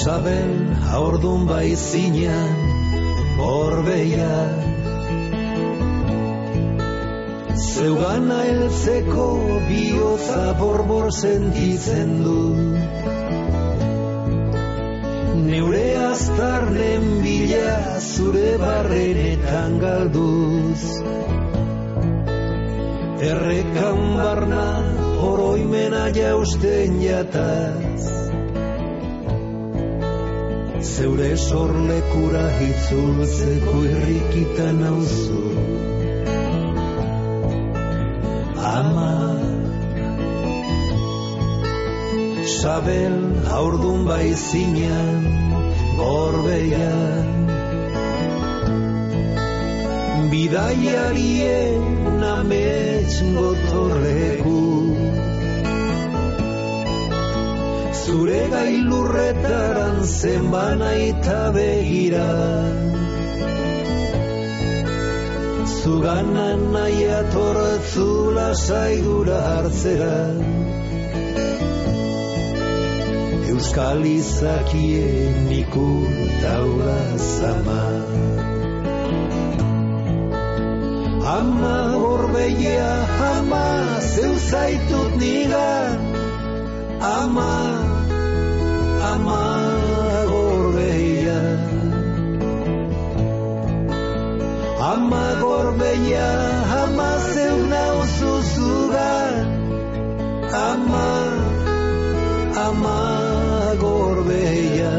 [0.07, 0.53] Sabel,
[0.87, 2.66] haurdun bai zinean,
[3.77, 4.37] zinean Gorbeia
[7.57, 9.27] Zeugana heltzeko
[9.69, 12.41] bihotza borbor sentitzen du.
[15.47, 20.83] Neure aztarnen bila zure barrenetan galduz.
[23.33, 24.69] Errekan barna
[25.33, 27.86] oroimena jausten jataz
[30.97, 35.41] Zeure sorlekura hitzultzeko irrikitan nauzu.
[38.71, 39.11] Ama
[42.55, 43.19] Sabel
[43.51, 45.29] haurdun bai zinean
[45.99, 47.29] Gorbeian.
[50.33, 54.86] Bidaiarien amets gotorleku
[58.17, 62.29] Zure gailurretaran zenbana eta begira.
[65.73, 66.47] Zugana
[66.77, 70.15] nahi atortzula zaigura hartzera.
[73.51, 77.85] Euskal izakien ikur taula zama.
[81.35, 82.89] Ama gorbeia,
[83.35, 83.67] ama
[84.15, 86.01] zeu zaitut nigan.
[87.13, 87.53] Ama,
[89.17, 89.43] ama
[90.31, 91.41] gorbeia
[94.93, 96.29] Ama gorbeia,
[96.83, 99.47] ama zeu nauzuzugan
[100.69, 101.09] Ama,
[102.67, 102.99] ama
[103.83, 104.95] gorbeia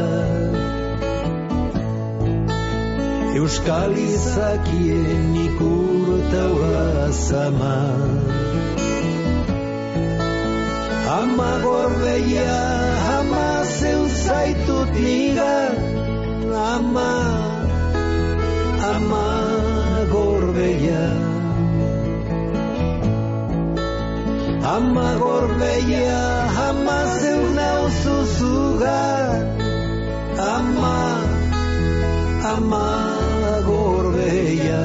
[3.38, 7.76] Euskal izakien ikurtaua zama
[11.18, 12.58] Ama gorbeia,
[14.28, 15.76] zaitut nigan
[16.74, 17.12] Ama,
[18.92, 19.26] ama
[20.12, 21.04] gorbeia
[24.74, 26.22] Ama gorbeia,
[26.68, 29.46] ama zeu nauzuzugan
[30.54, 30.98] Ama,
[32.54, 32.86] ama
[33.68, 34.84] gorbeia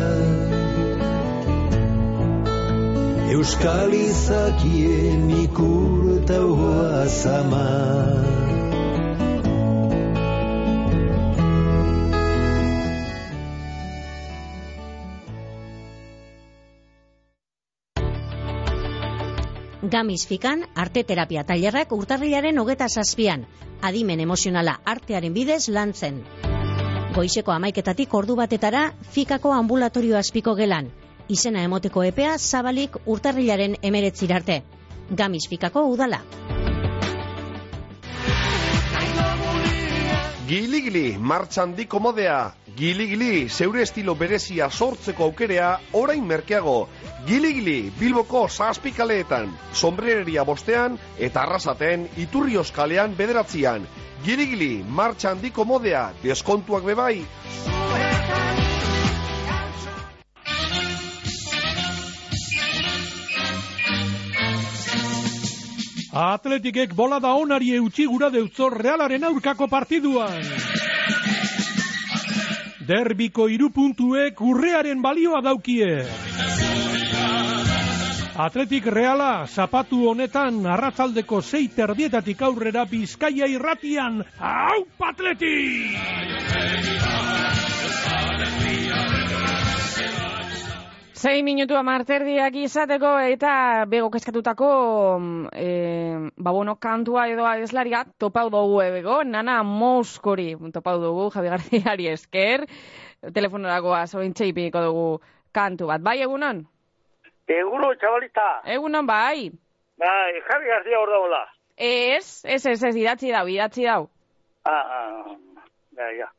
[3.34, 7.68] Euskal izakien ikurtaua zama
[19.94, 23.44] Gamis fikan, arte terapia tailerrak urtarrilaren hogeta zazpian.
[23.86, 26.18] Adimen emozionala artearen bidez lantzen.
[27.14, 28.88] Goizeko amaiketatik ordu batetara,
[29.18, 30.90] fikako ambulatorio azpiko gelan.
[31.30, 34.64] Izena emoteko epea zabalik urtarrilaren emeretzirarte.
[35.22, 36.24] Gamis fikako udala.
[40.48, 42.56] Giligili, martxan komodea.
[42.76, 46.90] Giligili, zeure estilo berezia sortzeko aukerea, orain merkeago.
[47.24, 53.88] Giligili, Bilboko zazpikaleetan, sombrereria bostean eta arrasaten iturri oskalean bederatzean.
[54.26, 57.24] Giligili, martxan komodea, deskontuak bebai.
[66.14, 70.44] Atletikek bolada onari eutxi gura deutzor realaren aurkako partiduan.
[72.86, 76.04] Derbiko irupuntuek urrearen balioa daukie.
[78.34, 84.24] Atletik reala zapatu honetan arratzaldeko zei terdietatik aurrera bizkaia irratian.
[84.42, 85.94] Hau patletik!
[91.14, 94.72] Zei minutu amarterdiak izateko eta bego keskatutako
[95.54, 95.70] e,
[96.34, 102.66] babono kantua edo adeslaria topau dugu ebego, nana moskori topau dugu, Javi Garziari esker,
[103.32, 105.10] telefonorako azointxe ipiniko dugu
[105.54, 106.02] kantu bat.
[106.02, 106.66] Bai, egunon?
[107.48, 108.62] Eguno, txabalita.
[108.76, 109.52] Egunon, bai.
[110.00, 111.44] Bai, Javi Garzia hor dagoela.
[111.78, 114.08] Ez, ez, ez, ez, idatzi dau, idatzi dau.
[114.64, 115.34] Ah, ah,
[115.98, 116.30] ja, ja.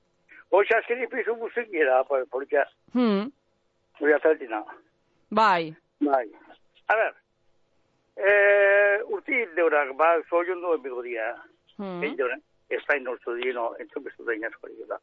[0.54, 2.64] Hoxe azken ipizu muzik gira, politia.
[2.94, 3.30] Hmm.
[4.00, 4.62] Muy atletina.
[5.30, 5.74] Bai.
[6.00, 6.24] Bai.
[6.86, 7.14] A ver,
[8.16, 11.34] eh, urti deurak, ba, zoion duen bigodia.
[11.76, 12.02] Hmm.
[12.02, 12.40] Egin deurak,
[12.70, 14.98] ez da inortzu dino, entzun bezu da inazko da.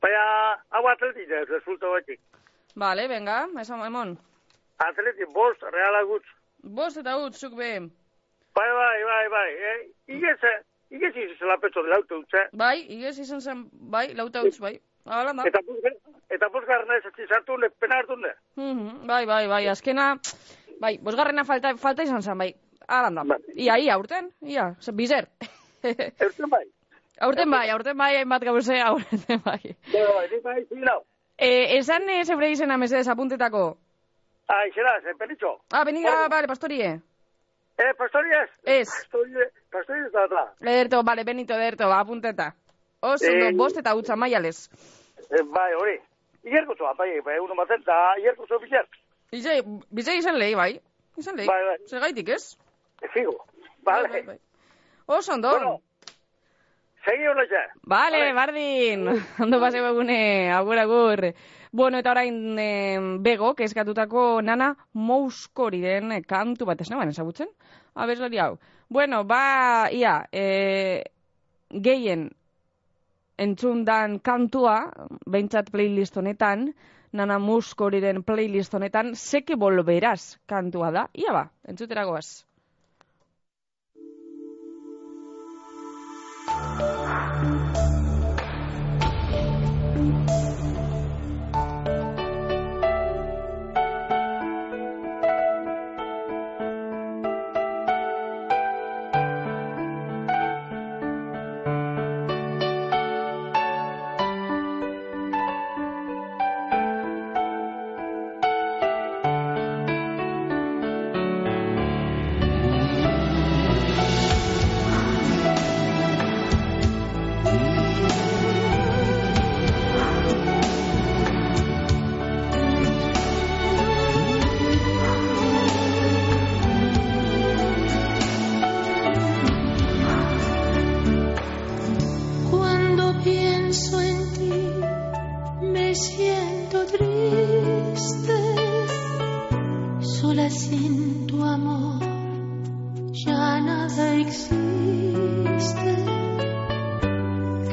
[0.00, 0.24] Baina,
[0.70, 2.20] hau atletina, resulta batik.
[2.74, 4.16] Vale, venga, eso, emon.
[4.78, 6.24] Atleti, bost, reala gutz.
[6.62, 7.70] Bost eta gutz, zuk be.
[8.58, 9.48] Bai, bai, bai, bai.
[9.70, 9.78] Eh,
[10.16, 10.38] igez,
[10.90, 12.44] igez izan lapetzo de lauta utze.
[12.52, 14.78] Bai, igez izan zen, bai, lauta utz, bai.
[15.08, 15.46] Hala da.
[15.48, 15.60] Eta
[16.36, 18.32] eta bosgarrena ez ez hartu ne pena hartu ne.
[18.56, 20.08] Mhm, bai, bai, bai, azkena
[20.80, 22.52] bai, bosgarrena falta falta izan zen, bai.
[22.88, 23.38] Hala da.
[23.54, 25.28] Ia, ia urten, ia, ze bizer.
[26.26, 26.64] Eurten bai.
[27.20, 29.74] Aurten bai, aurten bai, hainbat gauze, aurten bai.
[29.92, 31.00] Bai, nik bai, zinau.
[31.36, 33.64] Eh, esan eh, zeure izena mesedez apuntetako.
[33.68, 33.87] Ah,
[34.68, 35.60] izena, zen pelitxo.
[35.72, 37.00] Ah, beniga, vale, pastorie.
[37.78, 37.92] Eh,
[38.42, 38.50] ez?
[38.64, 38.88] Ez.
[38.88, 39.32] Pastori,
[39.70, 40.44] pastori ez da, da.
[40.60, 42.54] Ederto, vale, benito, ederto, ba, apunteta.
[43.00, 44.68] Oso, Eh, bost eta utza maiales.
[45.30, 45.98] Eh, bai, hori.
[46.44, 48.86] Ierko zoa, bai, bai, uno maten, da, ierko zoa bizer.
[49.30, 50.80] Ize, bize izan lehi, bai.
[51.16, 51.46] Izan lehi.
[51.46, 51.78] Bai, bai.
[51.86, 52.56] Segaitik, ez?
[53.12, 53.36] Figo.
[53.82, 54.08] Vale.
[54.08, 54.38] Bai, bai,
[55.06, 55.50] Oso, ondo.
[55.50, 55.80] Bueno,
[57.04, 57.62] segi horretxe.
[57.82, 59.06] Vale, bardin.
[59.38, 61.22] Ondo paseo egune, agur, agur.
[61.72, 67.48] Bueno, eta orain eh, bego, eskatutako nana mouskoriren kantu bat ez nagoen ezagutzen?
[67.94, 68.58] Abeslari hau.
[68.88, 71.04] Bueno, ba, ia, eh,
[71.68, 72.30] gehien
[73.38, 74.78] entzundan kantua,
[75.26, 76.72] behintzat playlist honetan,
[77.12, 81.08] nana muskoriren playlist honetan, seke volveraz kantua da.
[81.14, 82.48] Ia ba, entzuteragoaz.
[89.98, 90.47] Cuando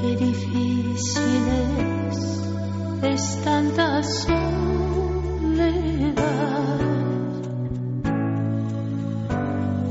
[0.06, 1.46] Qué difícil
[3.02, 4.36] es, tanta soledad.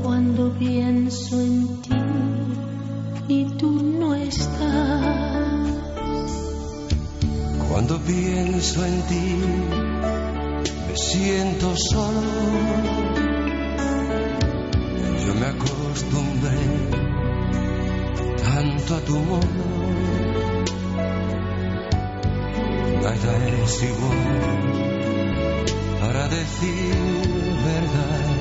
[0.01, 1.95] Cuando pienso en ti,
[3.27, 5.69] y tú no estás.
[7.69, 9.35] Cuando pienso en ti,
[10.87, 12.21] me siento solo.
[15.25, 16.61] Yo me acostumbré
[18.43, 19.84] tanto a tu modo.
[23.23, 25.65] Nada es igual
[26.01, 26.95] para decir
[27.63, 28.34] verdad.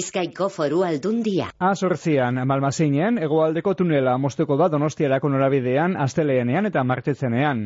[0.00, 1.50] Bizkaiko foru aldundia.
[1.70, 7.60] Azortzian, Malmasinen, egoaldeko tunela mosteko da Donostiarako norabidean, asteleenean eta martetzenean.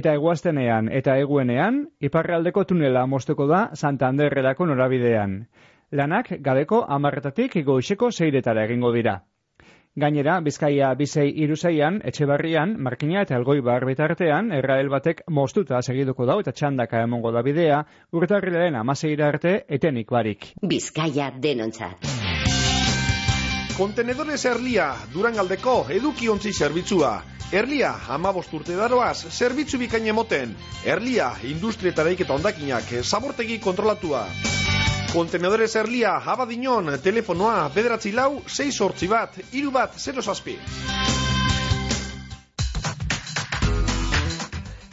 [0.00, 5.34] Eta eguaztenean eta eguenean, iparraldeko tunela mosteko da Santanderrerako norabidean.
[5.90, 9.16] Lanak gabeko amarretatik goizeko zeiretara egingo dira.
[10.02, 16.40] Gainera, Bizkaia bizei iruzeian, etxebarrian, markina eta elgoi bar bitartean, errael batek mostuta segiduko dau
[16.42, 17.78] eta txandaka emongo da bidea,
[18.10, 20.50] urtarrilaren amaseira arte etenik barik.
[20.74, 22.23] Bizkaia denontzat.
[23.74, 27.08] Kontenedores Erlia, Durangaldeko edukiontzi zerbitzua.
[27.50, 30.54] Erlia, amabost urte daroaz, zerbitzu bikain emoten.
[30.86, 34.22] Erlia, industrietareik eta ondakinak, zabortegi kontrolatua.
[35.10, 40.54] Kontenedores Erlia, abadinon, telefonoa, bederatzi lau, 6 sortzi bat, iru bat, 0 zazpi.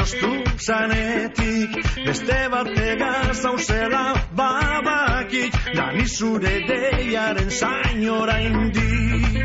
[0.00, 1.70] izoztu zanetik
[2.06, 9.36] Beste bat egaz hauzela babakik Dani zure deiaren zain oraindik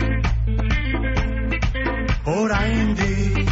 [2.26, 3.52] Oraindik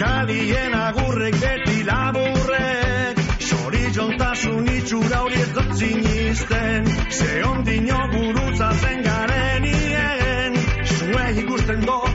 [0.00, 10.62] Kalien agurrek beti laburrek Zorizontasun itxura hori ez dut zinisten Ze ondino gurutza zen garenien
[10.98, 12.07] Zue ikusten dut,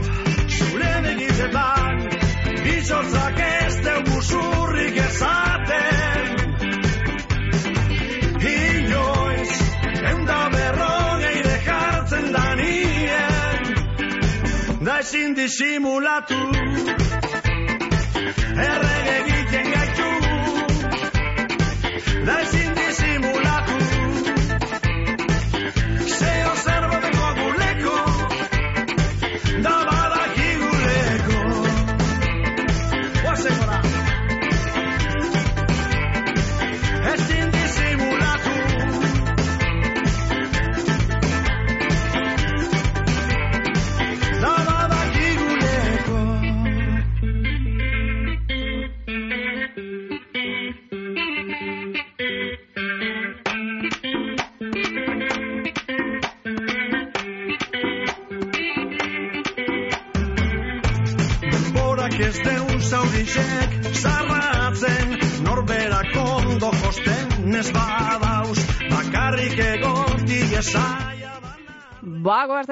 [4.28, 6.30] zurrik ezaten
[8.54, 9.52] Inoiz,
[10.10, 13.62] eunda berrogeire jartzen da nien.
[14.86, 16.40] Da ezin disimulatu
[18.68, 20.10] Errege egiten gaitu.
[22.26, 23.83] Da ezin disimulatu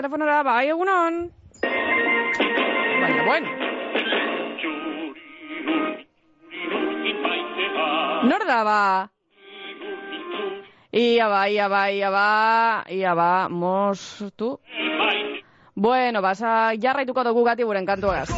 [0.03, 1.31] telefonora, bai egunon.
[1.63, 3.49] Baina, bueno.
[8.27, 8.81] Nor da, ba?
[10.93, 14.59] Ia ba, ia ba, ia ba, ia ba, mostu.
[15.75, 18.29] Bueno, basa, jarraituko dugu gati buren kantuagaz.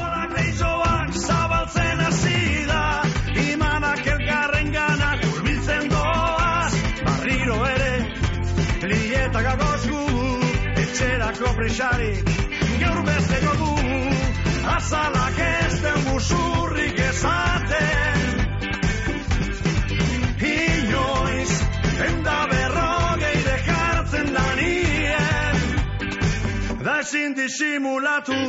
[11.57, 12.25] Prisarik
[12.81, 13.71] Gaur besteko du.
[14.75, 18.21] Azalak ez den musurrik ezaten
[20.51, 21.53] Inoiz
[22.09, 25.57] Enda berrogeire jartzen da nien
[26.85, 28.41] Da ezin disimulatu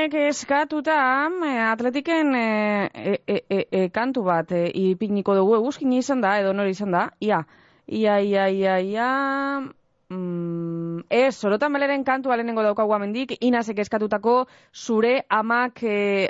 [0.00, 5.56] eguzkinek eskatuta eh, atletiken eh, e, e, e, e, kantu bat e, ipiniko dugu.
[5.56, 7.44] Eguzkine izan da, edo nori izan da, ia,
[7.86, 9.60] ia, ia, ia, ia,
[10.08, 15.82] mm, ez, sorotan beleren kantu alenengo daukagu amendik, inazek eskatutako zure amak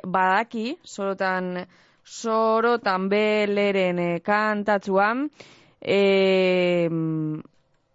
[0.04, 1.66] badaki, sorotan
[2.04, 5.28] sorotan beleren kantatzuan,
[5.80, 6.88] e,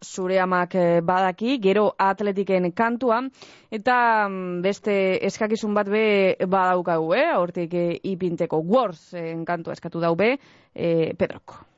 [0.06, 3.32] zure amak eh, badaki, gero atletiken kantuan,
[3.72, 3.98] eta
[4.30, 4.98] mm, beste
[5.30, 6.06] eskakizun bat be
[6.46, 7.30] badaukagu, eh?
[7.36, 10.36] hortik e, ipinteko Wars en kantua eskatu daube,
[10.74, 11.75] e, Pedroko.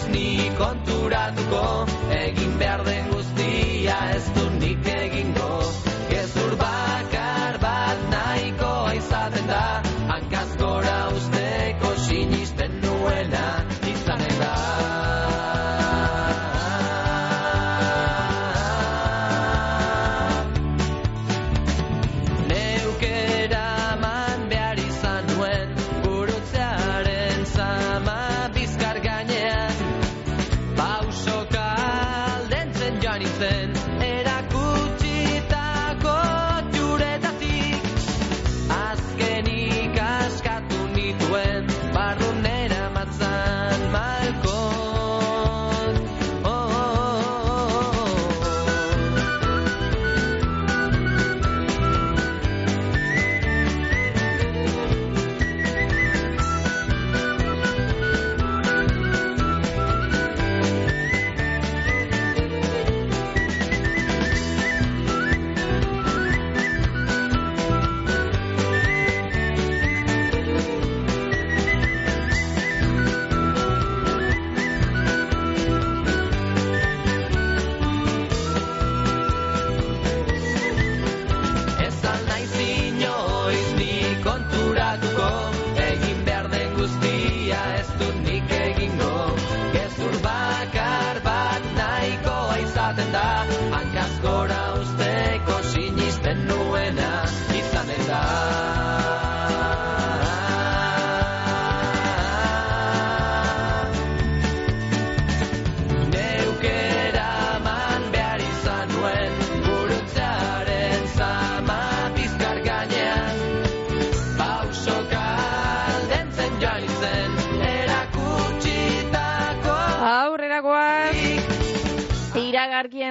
[0.00, 3.09] Inoiz ni konturatuko Egin behar den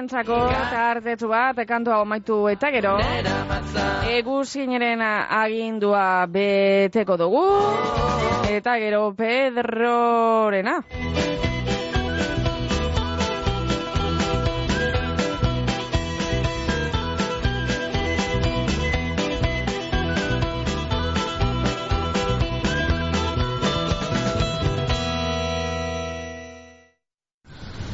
[0.00, 0.36] iragarkientzako
[0.70, 2.96] tartetsu bat, kantua omaitu eta gero,
[4.08, 7.44] eguzkineren agindua beteko dugu,
[8.48, 10.80] eta gero Pedrorena.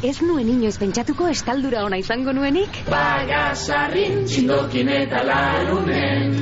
[0.07, 2.77] Ez nuen inoiz pentsatuko estaldura ona izango nuenik?
[2.87, 6.37] Bagasarrin txindokin eta larunen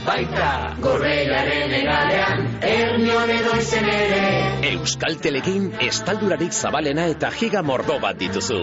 [0.00, 4.22] Baita gorreiaren egalean Ernion edo izen ere
[4.70, 8.58] Euskaltelekin estaldurarik zabalena eta giga mordo bat dituzu.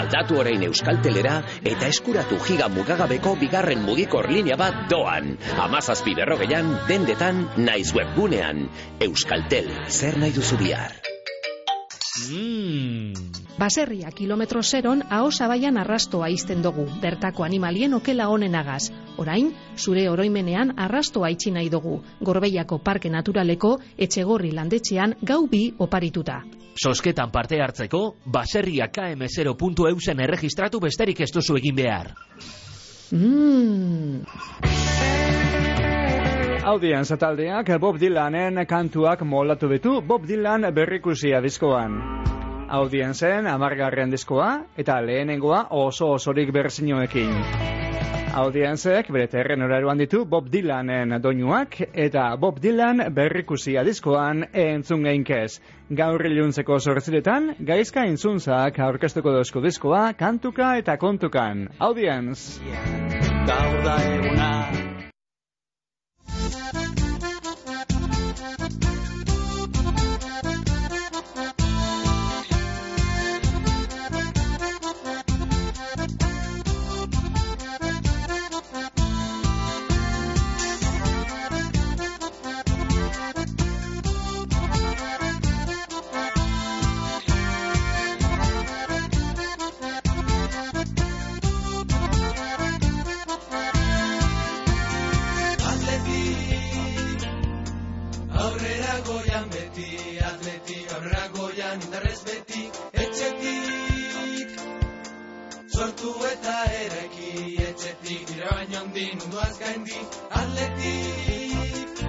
[0.00, 1.38] Aldatu orain Euskaltelera
[1.72, 5.32] eta eskuratu giga mugagabeko bigarren mugikor linea bat doan.
[5.70, 8.66] Amazazpi berrogeian, dendetan, naiz webgunean.
[9.08, 11.13] Euskaltel, zer nahi duzu bihar?
[12.14, 13.10] Mmm,
[13.58, 18.92] Baserria kilometro zeron aho zabaian arrastoa izten dugu, bertako animalien okela honenagaz.
[19.18, 26.42] Orain, zure oroimenean arrastoa itxi nahi dugu, gorbeiako parke naturaleko etxegorri landetxean gau bi oparituta.
[26.74, 32.14] Sosketan parte hartzeko, baserria km0.eusen erregistratu besterik ez duzu egin behar.
[33.10, 35.23] Mmm...
[36.64, 41.98] Audienza taldeak Bob Dylanen kantuak moldatu betu Bob Dylan berrikusia diskoan.
[42.72, 47.34] Audienzen amargarren diskoa eta lehenengoa oso osorik berzinoekin.
[48.40, 55.60] Audienzek bere terren oraruan ditu Bob Dylanen doinuak eta Bob Dylan berrikusia diskoan entzun geinkez.
[55.92, 61.68] Gaur iluntzeko sortziretan, gaizka intzuntzak aurkestuko dozko diskoa kantuka eta kontukan.
[61.78, 62.56] Audienz!
[63.44, 64.83] Gaur da eguna
[109.12, 109.98] munduaz gaindi,
[110.40, 112.02] atletik,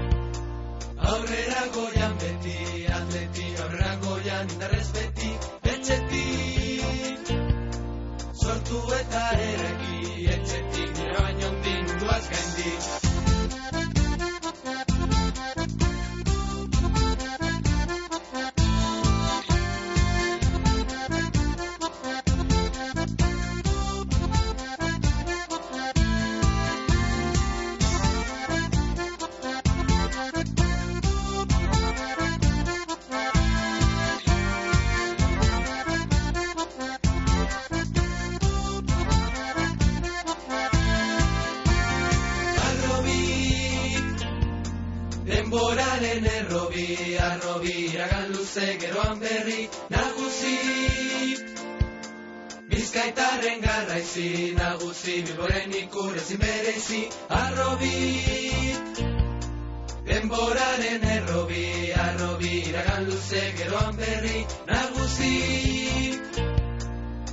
[1.11, 2.57] aurrera goian beti,
[2.97, 5.31] atletik, aurrera goian indarrez beti,
[5.73, 7.33] etxetik,
[8.43, 9.74] sortu eta ereki,
[48.55, 50.55] luze geroan berri, nagusi.
[52.71, 57.91] Bizkaitarren garraizi, nagusi, bilboren ikurezin bereizi, arrobi.
[60.07, 65.33] Denboraren errobi, arrobi, iragan luze geroan berri, nagusi.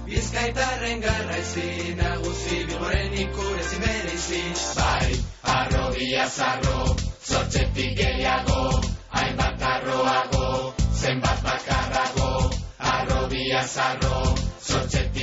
[0.06, 4.44] Bizkaitarren garraizi, nagusi, bilboren ikurezin bereizi,
[4.74, 5.24] bai,
[5.56, 6.96] arrobia zarro,
[7.30, 8.62] zortzetik gehiago,
[9.10, 12.30] hainbat arroago, zenbat bakarrago,
[12.78, 14.18] arrobia zarro,
[14.62, 15.21] zortzetik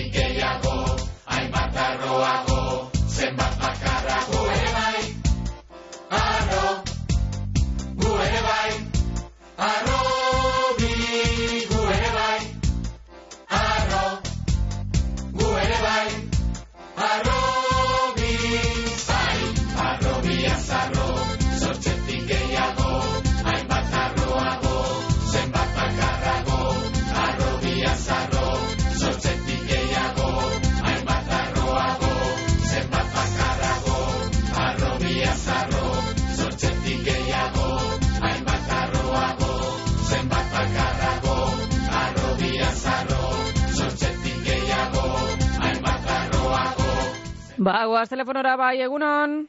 [47.60, 49.47] Ba, guaz telefonora bai egunon.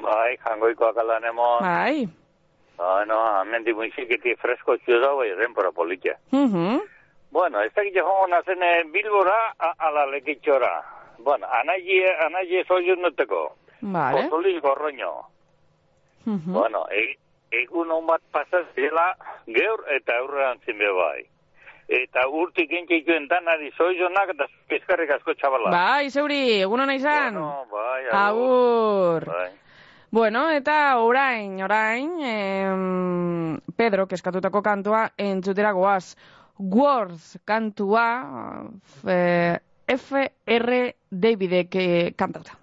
[0.00, 1.60] Bai, jangoikoak aldan emon.
[1.64, 2.06] Bai.
[2.80, 6.14] Bueno, amendi muizikiti fresko txu dago denpora politia.
[6.32, 6.80] Mhm.
[7.30, 10.82] Bueno, ez dakit jongo nazen eh, Bilbora a- ala lekitxora.
[11.18, 13.56] Bueno, anaie, anaie soiuz nuteko.
[13.82, 14.26] Vale.
[14.26, 15.12] Otoliz gorroño.
[16.24, 16.52] Mhm.
[16.52, 17.16] Bueno, e,
[17.50, 21.26] egun hon bat pasaz dela geur eta aurrean zinbe bai.
[21.90, 25.72] Eta urtik entxeituen danari soizonak eta pizkarrik asko txabala.
[25.74, 27.34] Bai, zeuri, egunon izan.
[27.34, 29.26] Bueno, bai, Agur.
[29.26, 29.48] Bai.
[30.10, 36.16] Bueno, eta orain, orain, em, Pedro, keskatutako kantua, entzutera goaz.
[36.58, 38.06] Words kantua,
[39.06, 40.80] eh, F.R.
[41.10, 42.59] Davidek eh, kantauta.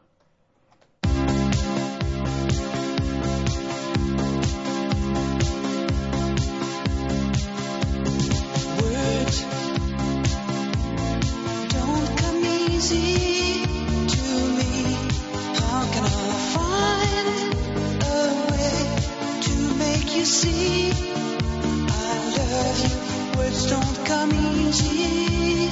[20.27, 20.91] see.
[20.91, 22.95] I love you.
[23.37, 25.69] Words don't come easy.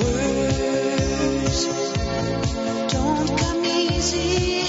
[0.00, 1.66] Words
[2.92, 4.64] don't come easy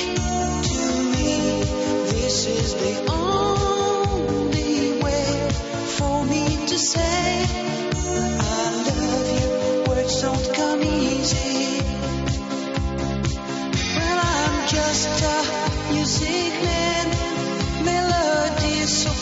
[0.70, 0.82] to
[1.14, 1.64] me.
[2.14, 5.50] This is the only way
[5.98, 7.46] for me to say
[8.40, 8.52] I
[8.88, 9.50] love you.
[9.90, 11.82] Words don't come easy.
[13.98, 17.31] Well, I'm just a music man.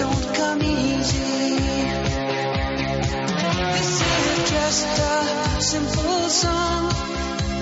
[0.00, 1.58] don't come easy.
[3.76, 6.88] This is just a simple song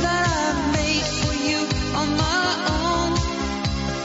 [0.05, 1.61] that I made for you
[2.01, 2.47] on my
[2.78, 3.11] own.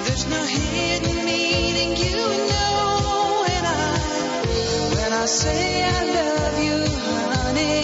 [0.05, 2.17] There's no hidden meaning, you
[2.51, 3.87] know, and I,
[4.97, 6.77] when I say I love you,
[7.37, 7.81] honey,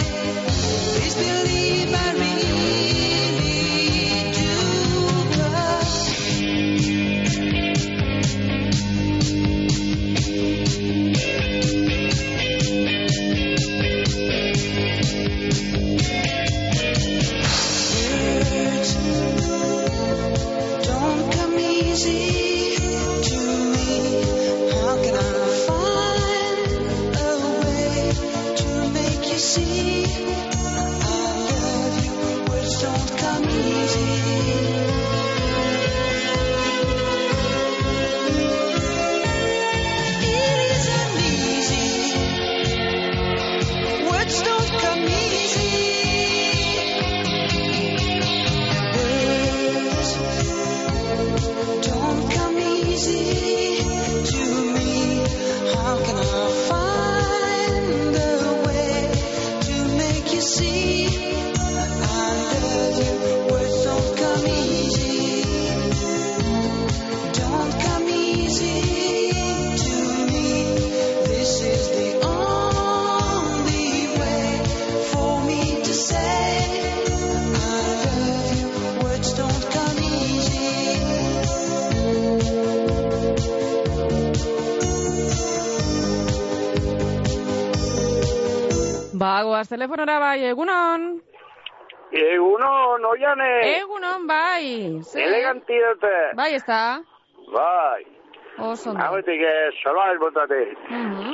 [0.94, 1.49] please believe
[89.80, 91.04] telefonora bai, egunon.
[92.12, 93.52] Egunon, oiane.
[93.78, 95.00] Egunon, bai.
[95.00, 95.22] Ze?
[95.24, 96.16] Eleganti dute.
[96.36, 97.00] Bai, ez da?
[97.54, 98.04] Bai.
[98.58, 99.00] Oso ondo.
[99.00, 100.60] Hauetik ez, sola ez botate.
[100.90, 101.32] Mhm.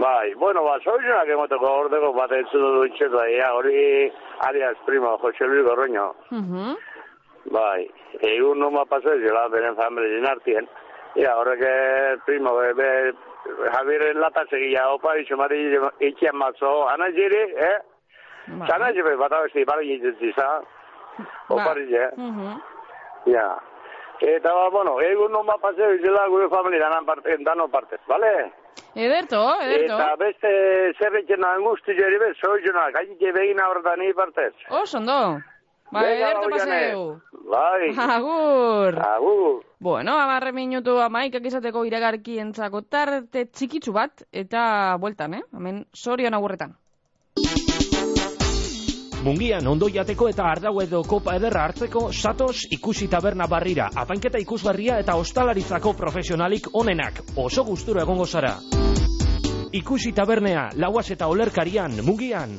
[0.00, 4.12] Bai, bueno, ba, soizunak emoteko ordeko bat entzu du itxetu ia, hori
[4.48, 6.14] alias primo, Jose Luis Gorroño.
[6.30, 6.76] Mhm.
[7.52, 7.88] Bai,
[8.20, 10.68] egun noma paso ez, jola, beren familien artien.
[11.16, 12.90] Ia, horrek eh, primo, be, be,
[13.72, 15.58] Javieren lata segia, opa, itxo mari
[16.00, 17.78] itxian matzo, ana jiri, eh?
[18.68, 20.48] Zana jiri, bat abesti, bari jitzitza.
[21.48, 22.10] Opa, eh?
[22.16, 22.60] Mhm.
[23.26, 23.58] Ja.
[24.20, 28.50] Eta, ba, bueno, egun noma paseo izela gure familia danan parte, dano partez, bale?
[28.94, 29.94] Ederto, ederto.
[29.94, 30.50] Eta beste
[30.98, 34.54] zerretzen angusti jeri bez, soizunak, haitik begina horretan ni partez.
[34.70, 35.38] Oso ondo.
[35.92, 37.20] Ba, ederto paseu.
[37.48, 37.94] Bai.
[37.96, 38.98] Agur.
[39.00, 39.62] Agur.
[39.80, 45.42] Bueno, amarre minutu amaikak izateko iragarki entzako tarte txikitsu bat, eta bueltan, eh?
[45.54, 46.74] Hemen, sorion agurretan.
[49.24, 55.00] Mungian ondo jateko eta ardau edo kopa ederra hartzeko satos ikusi taberna barrira, apainketa ikusgarria
[55.02, 58.54] eta ostalaritzako profesionalik onenak, oso gusturo egongo zara.
[59.72, 62.56] Ikusi tabernea, lauaz eta olerkarian, mungian.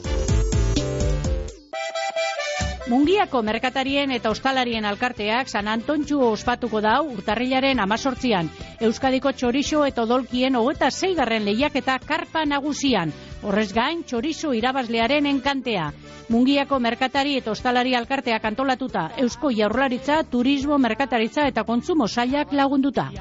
[2.89, 8.49] Mungiako merkatarien eta ostalarien alkarteak San Antontxu ospatuko dau urtarrilaren amazortzian.
[8.87, 13.13] Euskadiko txorixo eta odolkien hogeta zeigarren lehiaketa karpa nagusian.
[13.43, 15.91] Horrez gain, txorizo irabazlearen enkantea.
[16.33, 23.11] Mungiako merkatari eta ostalari alkarteak antolatuta, Eusko Jaurlaritza, Turismo, Merkataritza eta Kontsumo Sailak lagunduta.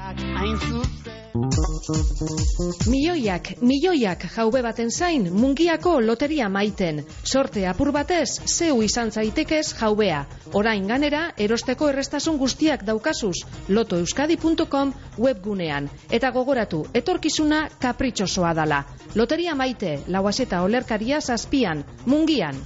[1.89, 7.01] Milioiak, milioiak jaube baten zain mungiako loteria maiten.
[7.23, 10.19] Sorte apur batez, zeu izan zaitekez jaubea.
[10.53, 13.35] Orain ganera, erosteko errestasun guztiak daukazuz,
[13.69, 15.89] lotoeuskadi.com webgunean.
[16.11, 18.83] Eta gogoratu, etorkizuna kapritxosoa dala.
[19.15, 22.65] Loteria maite, lauazeta olerkaria zazpian, mungian.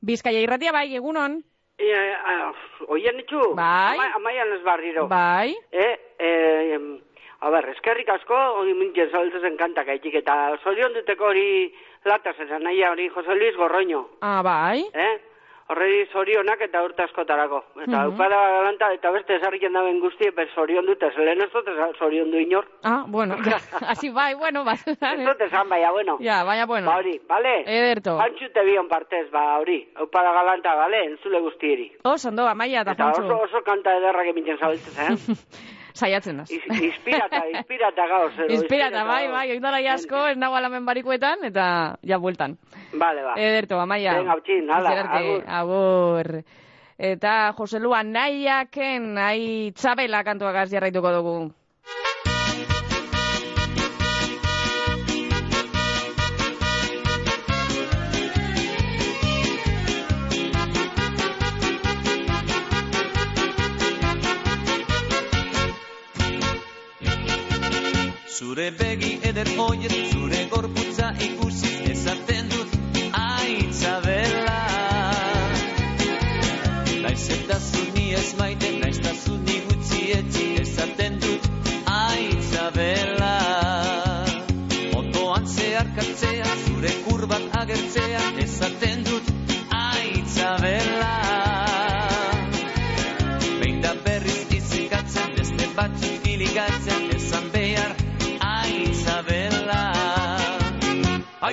[0.00, 1.42] Bizkaia irratia bai, egunon.
[1.80, 2.52] Eh, ah,
[2.88, 3.20] oien?
[3.56, 3.96] Bai.
[3.96, 5.06] Ama, amaian ez barriro.
[5.08, 5.56] Bai.
[5.72, 6.98] Eh, em,
[7.40, 11.72] a ber, eskerrik asko, hori mintzen zabiltzen kantak aitik, eta zorion duteko hori
[12.04, 14.06] lataz esan nahi hori Jose Luis Gorroño.
[14.20, 14.84] Ah, bai.
[14.92, 15.16] Eh?
[15.70, 17.60] Horredi zorionak eta urte askotarako.
[17.84, 18.14] Eta Mhm.
[18.14, 21.68] upada galanta eta beste esarriken daben guzti, per zorion dut, ez lehen ez dut
[21.98, 22.66] zorion du inor.
[22.82, 23.36] Ah, bueno,
[23.92, 24.72] así bai, bueno, ba.
[24.74, 26.18] Ez dut esan, baina, bueno.
[26.20, 26.90] Ja, baina, bueno.
[26.90, 27.62] Ba hori, bale?
[27.66, 28.16] Ederto.
[28.18, 29.78] Pantxute bion partez, ba hori.
[30.00, 31.92] Upada galanta, bale, entzule guztieri.
[32.02, 35.16] Oso, ondo, amaia eta Eta oso, oso kanta ederrak emintzen zabiltzen, eh?
[35.94, 36.50] Saiatzen naz.
[36.50, 38.32] Is- Inspirata, inspirata gauz.
[38.38, 42.58] edo, Inspirata, bai, bai, oindara asko, ez nago alamen barikuetan, eta ja bueltan.
[42.92, 43.34] Vale, ba.
[43.36, 44.14] Ederto, amaia.
[44.18, 45.44] Venga, utxin, hala, agur.
[45.46, 46.42] agur.
[46.98, 51.36] Eta Jose Lua nahiaken, nahi txabela kantuagaz jarraituko dugu.
[68.40, 72.76] Zure begi eder hoiet, zure gorputza ikusi ezaten dut
[73.22, 74.60] aitzabela.
[77.02, 81.50] Naiz eta zu ni ez maite, naiz eta zu ni gutxi etzi ezaten dut
[81.96, 83.34] aitzabela.
[85.02, 89.30] Ondoan zeharkatzea, zure kurbak agertzea ezaten dut
[89.82, 91.12] aitzabela.
[93.60, 97.09] Behin da berriz izikatzen, beste batzuk iligatzen,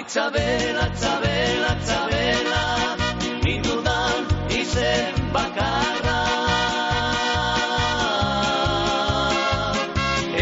[0.08, 2.62] Aitzabela, aitzabela, aitzabela,
[3.44, 6.20] nindudan izen bakarra.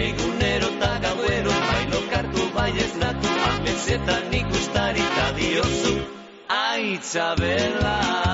[0.01, 5.95] Egunero eta gauero, baino kartu bai ez natu, amezetan ikustari eta diozu,
[6.59, 7.95] aitzabela.
[7.97, 8.24] Zure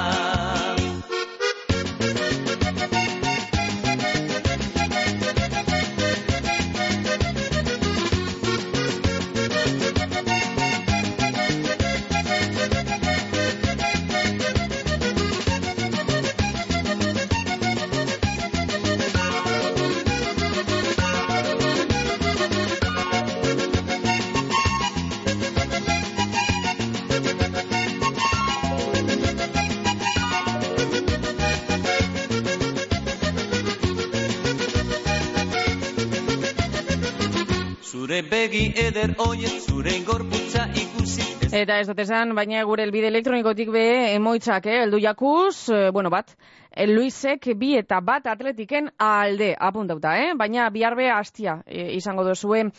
[38.52, 41.24] begi eder oiet, zure gorputza ikusi
[41.56, 43.84] Eta ez dut esan, baina gure elbide elektronikotik be
[44.16, 46.36] emoitzak, eh, eldu jakuz, eh, bueno, bat,
[46.72, 50.34] eh, Luisek bi eta bat atletiken alde apuntauta, eh?
[50.36, 52.72] baina bihar be hastia eh, izango dozue,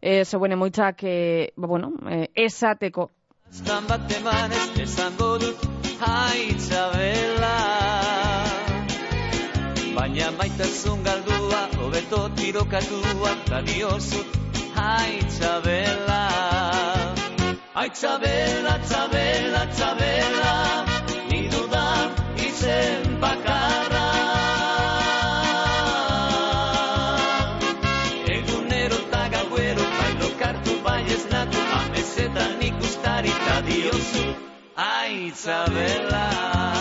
[0.00, 3.10] eh, zeuen emoitzak, eh, ba, bueno, eh, esateko.
[3.50, 5.66] Zan bat emanez esango dut
[6.00, 7.56] aitzabela
[9.94, 14.40] Baina maitasun galdua, hobeto tirokatua, da diozut
[14.80, 16.22] aitzabela.
[17.82, 20.54] Aitzabela, aitzabela, aitzabela,
[21.30, 22.10] ni dudan
[22.48, 24.06] izen bakarra.
[28.36, 34.28] Egunero eta gauero, bai lokartu bai ez natu, amezetan ikustari eta diozu,
[34.90, 36.79] aitzabela.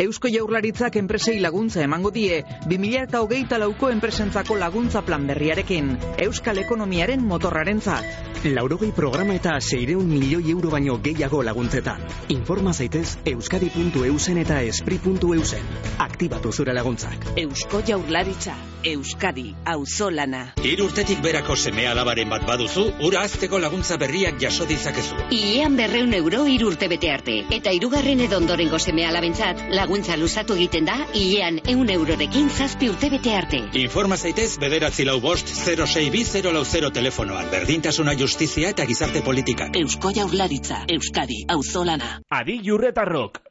[0.00, 2.38] Eusko Jaurlaritzak enpresei laguntza emango die
[2.70, 5.90] 20hogeita lauko enpresentzako laguntza plan berriarekin,
[6.24, 8.30] Euskal Ekonomiaren motorrarentzat.
[8.48, 12.00] Laurogei programa eta seireun milioi euro baino gehiago laguntzetan.
[12.32, 15.68] Informa zaitez euskadi.eusen eta espri.eusen.
[16.00, 17.34] Aktibatu zure laguntzak.
[17.36, 20.54] Eusko Jaurlaritza, Euskadi, auzolana.
[20.64, 25.20] Hiru urtetik berako seme alabaren bat baduzu, ura azteko laguntza berriak jaso ditzakezu.
[25.36, 27.42] Iean berreun euro hiru urte bete arte.
[27.52, 33.10] Eta hirugarren edo ondorengo seme alabentzat, laguntza luzatu egiten da, iean eun eurorekin zazpi urte
[33.10, 33.60] bete arte.
[33.82, 37.50] Informa zaitez bederatzi lau bost 0620 lau 0 telefonoan.
[37.50, 39.76] Berdintasuna justizia eta gizarte politikak.
[39.76, 42.20] Eusko Jaurlaritza, Euskadi, auzolana.
[42.30, 43.49] Adi jurretarrok.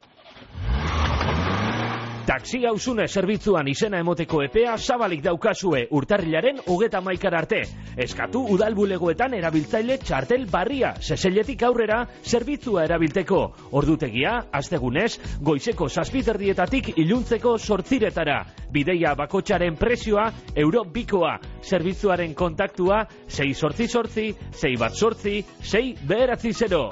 [2.30, 7.64] Taxi hausune zerbitzuan izena emoteko epea zabalik daukazue urtarrilaren hogeta maikar arte.
[8.04, 13.40] Eskatu udalbulegoetan erabiltzaile txartel barria, seseletik aurrera zerbitzua erabilteko.
[13.82, 15.10] Ordutegia, astegunez,
[15.42, 18.44] goizeko zazpiterdietatik iluntzeko sortziretara.
[18.70, 21.34] Bideia bakotxaren prezioa, euro bikoa.
[21.66, 25.40] Zerbitzuaren kontaktua, 6 sortzi sortzi, 6 bat sortzi,
[25.74, 26.84] 6 beheratzi zero.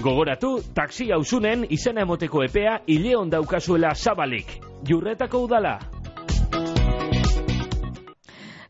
[0.00, 4.56] Gogoratu, taxi hausunen izena emoteko epea hile daukazuela zabalik.
[4.88, 5.78] Jurretako udala.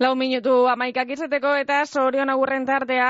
[0.01, 3.09] Lau minutu amaikak izateko eta sorion agurren tardea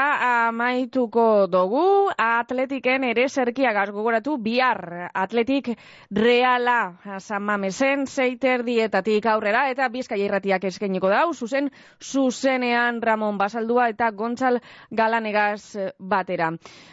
[0.48, 1.82] amaituko dugu
[2.18, 5.70] atletiken ere zerkiagaz gogoratu bihar atletik
[6.10, 11.70] reala San Mamesen zeiter dietatik aurrera eta bizkai irratiak eskainiko dau zuzen
[12.02, 14.58] zuzenean Ramon Basaldua eta Gontzal
[14.90, 16.50] Galanegaz batera.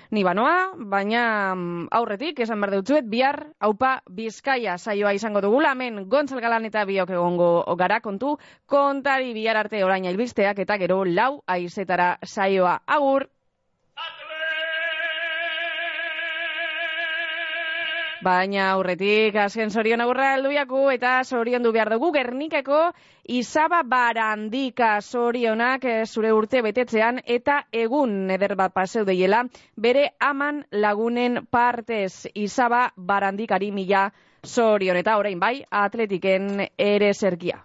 [0.09, 1.21] Ni banoa, baina
[1.53, 3.89] mm, aurretik esan behar dutzuet bihar haupa
[4.19, 7.49] bizkaia saioa izango dugula hemen Gontzal Galan eta biok egongo
[7.81, 12.79] gara kontu kontari bihar arte orain albisteak eta gero lau aizetara saioa.
[12.87, 13.27] Agur!
[18.25, 22.79] Baina aurretik azken sorion agurra helduiaku eta sorion du behar dugu Gernikako
[23.39, 29.43] izaba barandika sorionak eh, zure urte betetzean eta egun eder bat paseu deiela
[29.75, 34.07] bere aman lagunen partez izaba barandikari mila
[34.43, 37.61] sorion eta orain bai atletiken ere zerkia.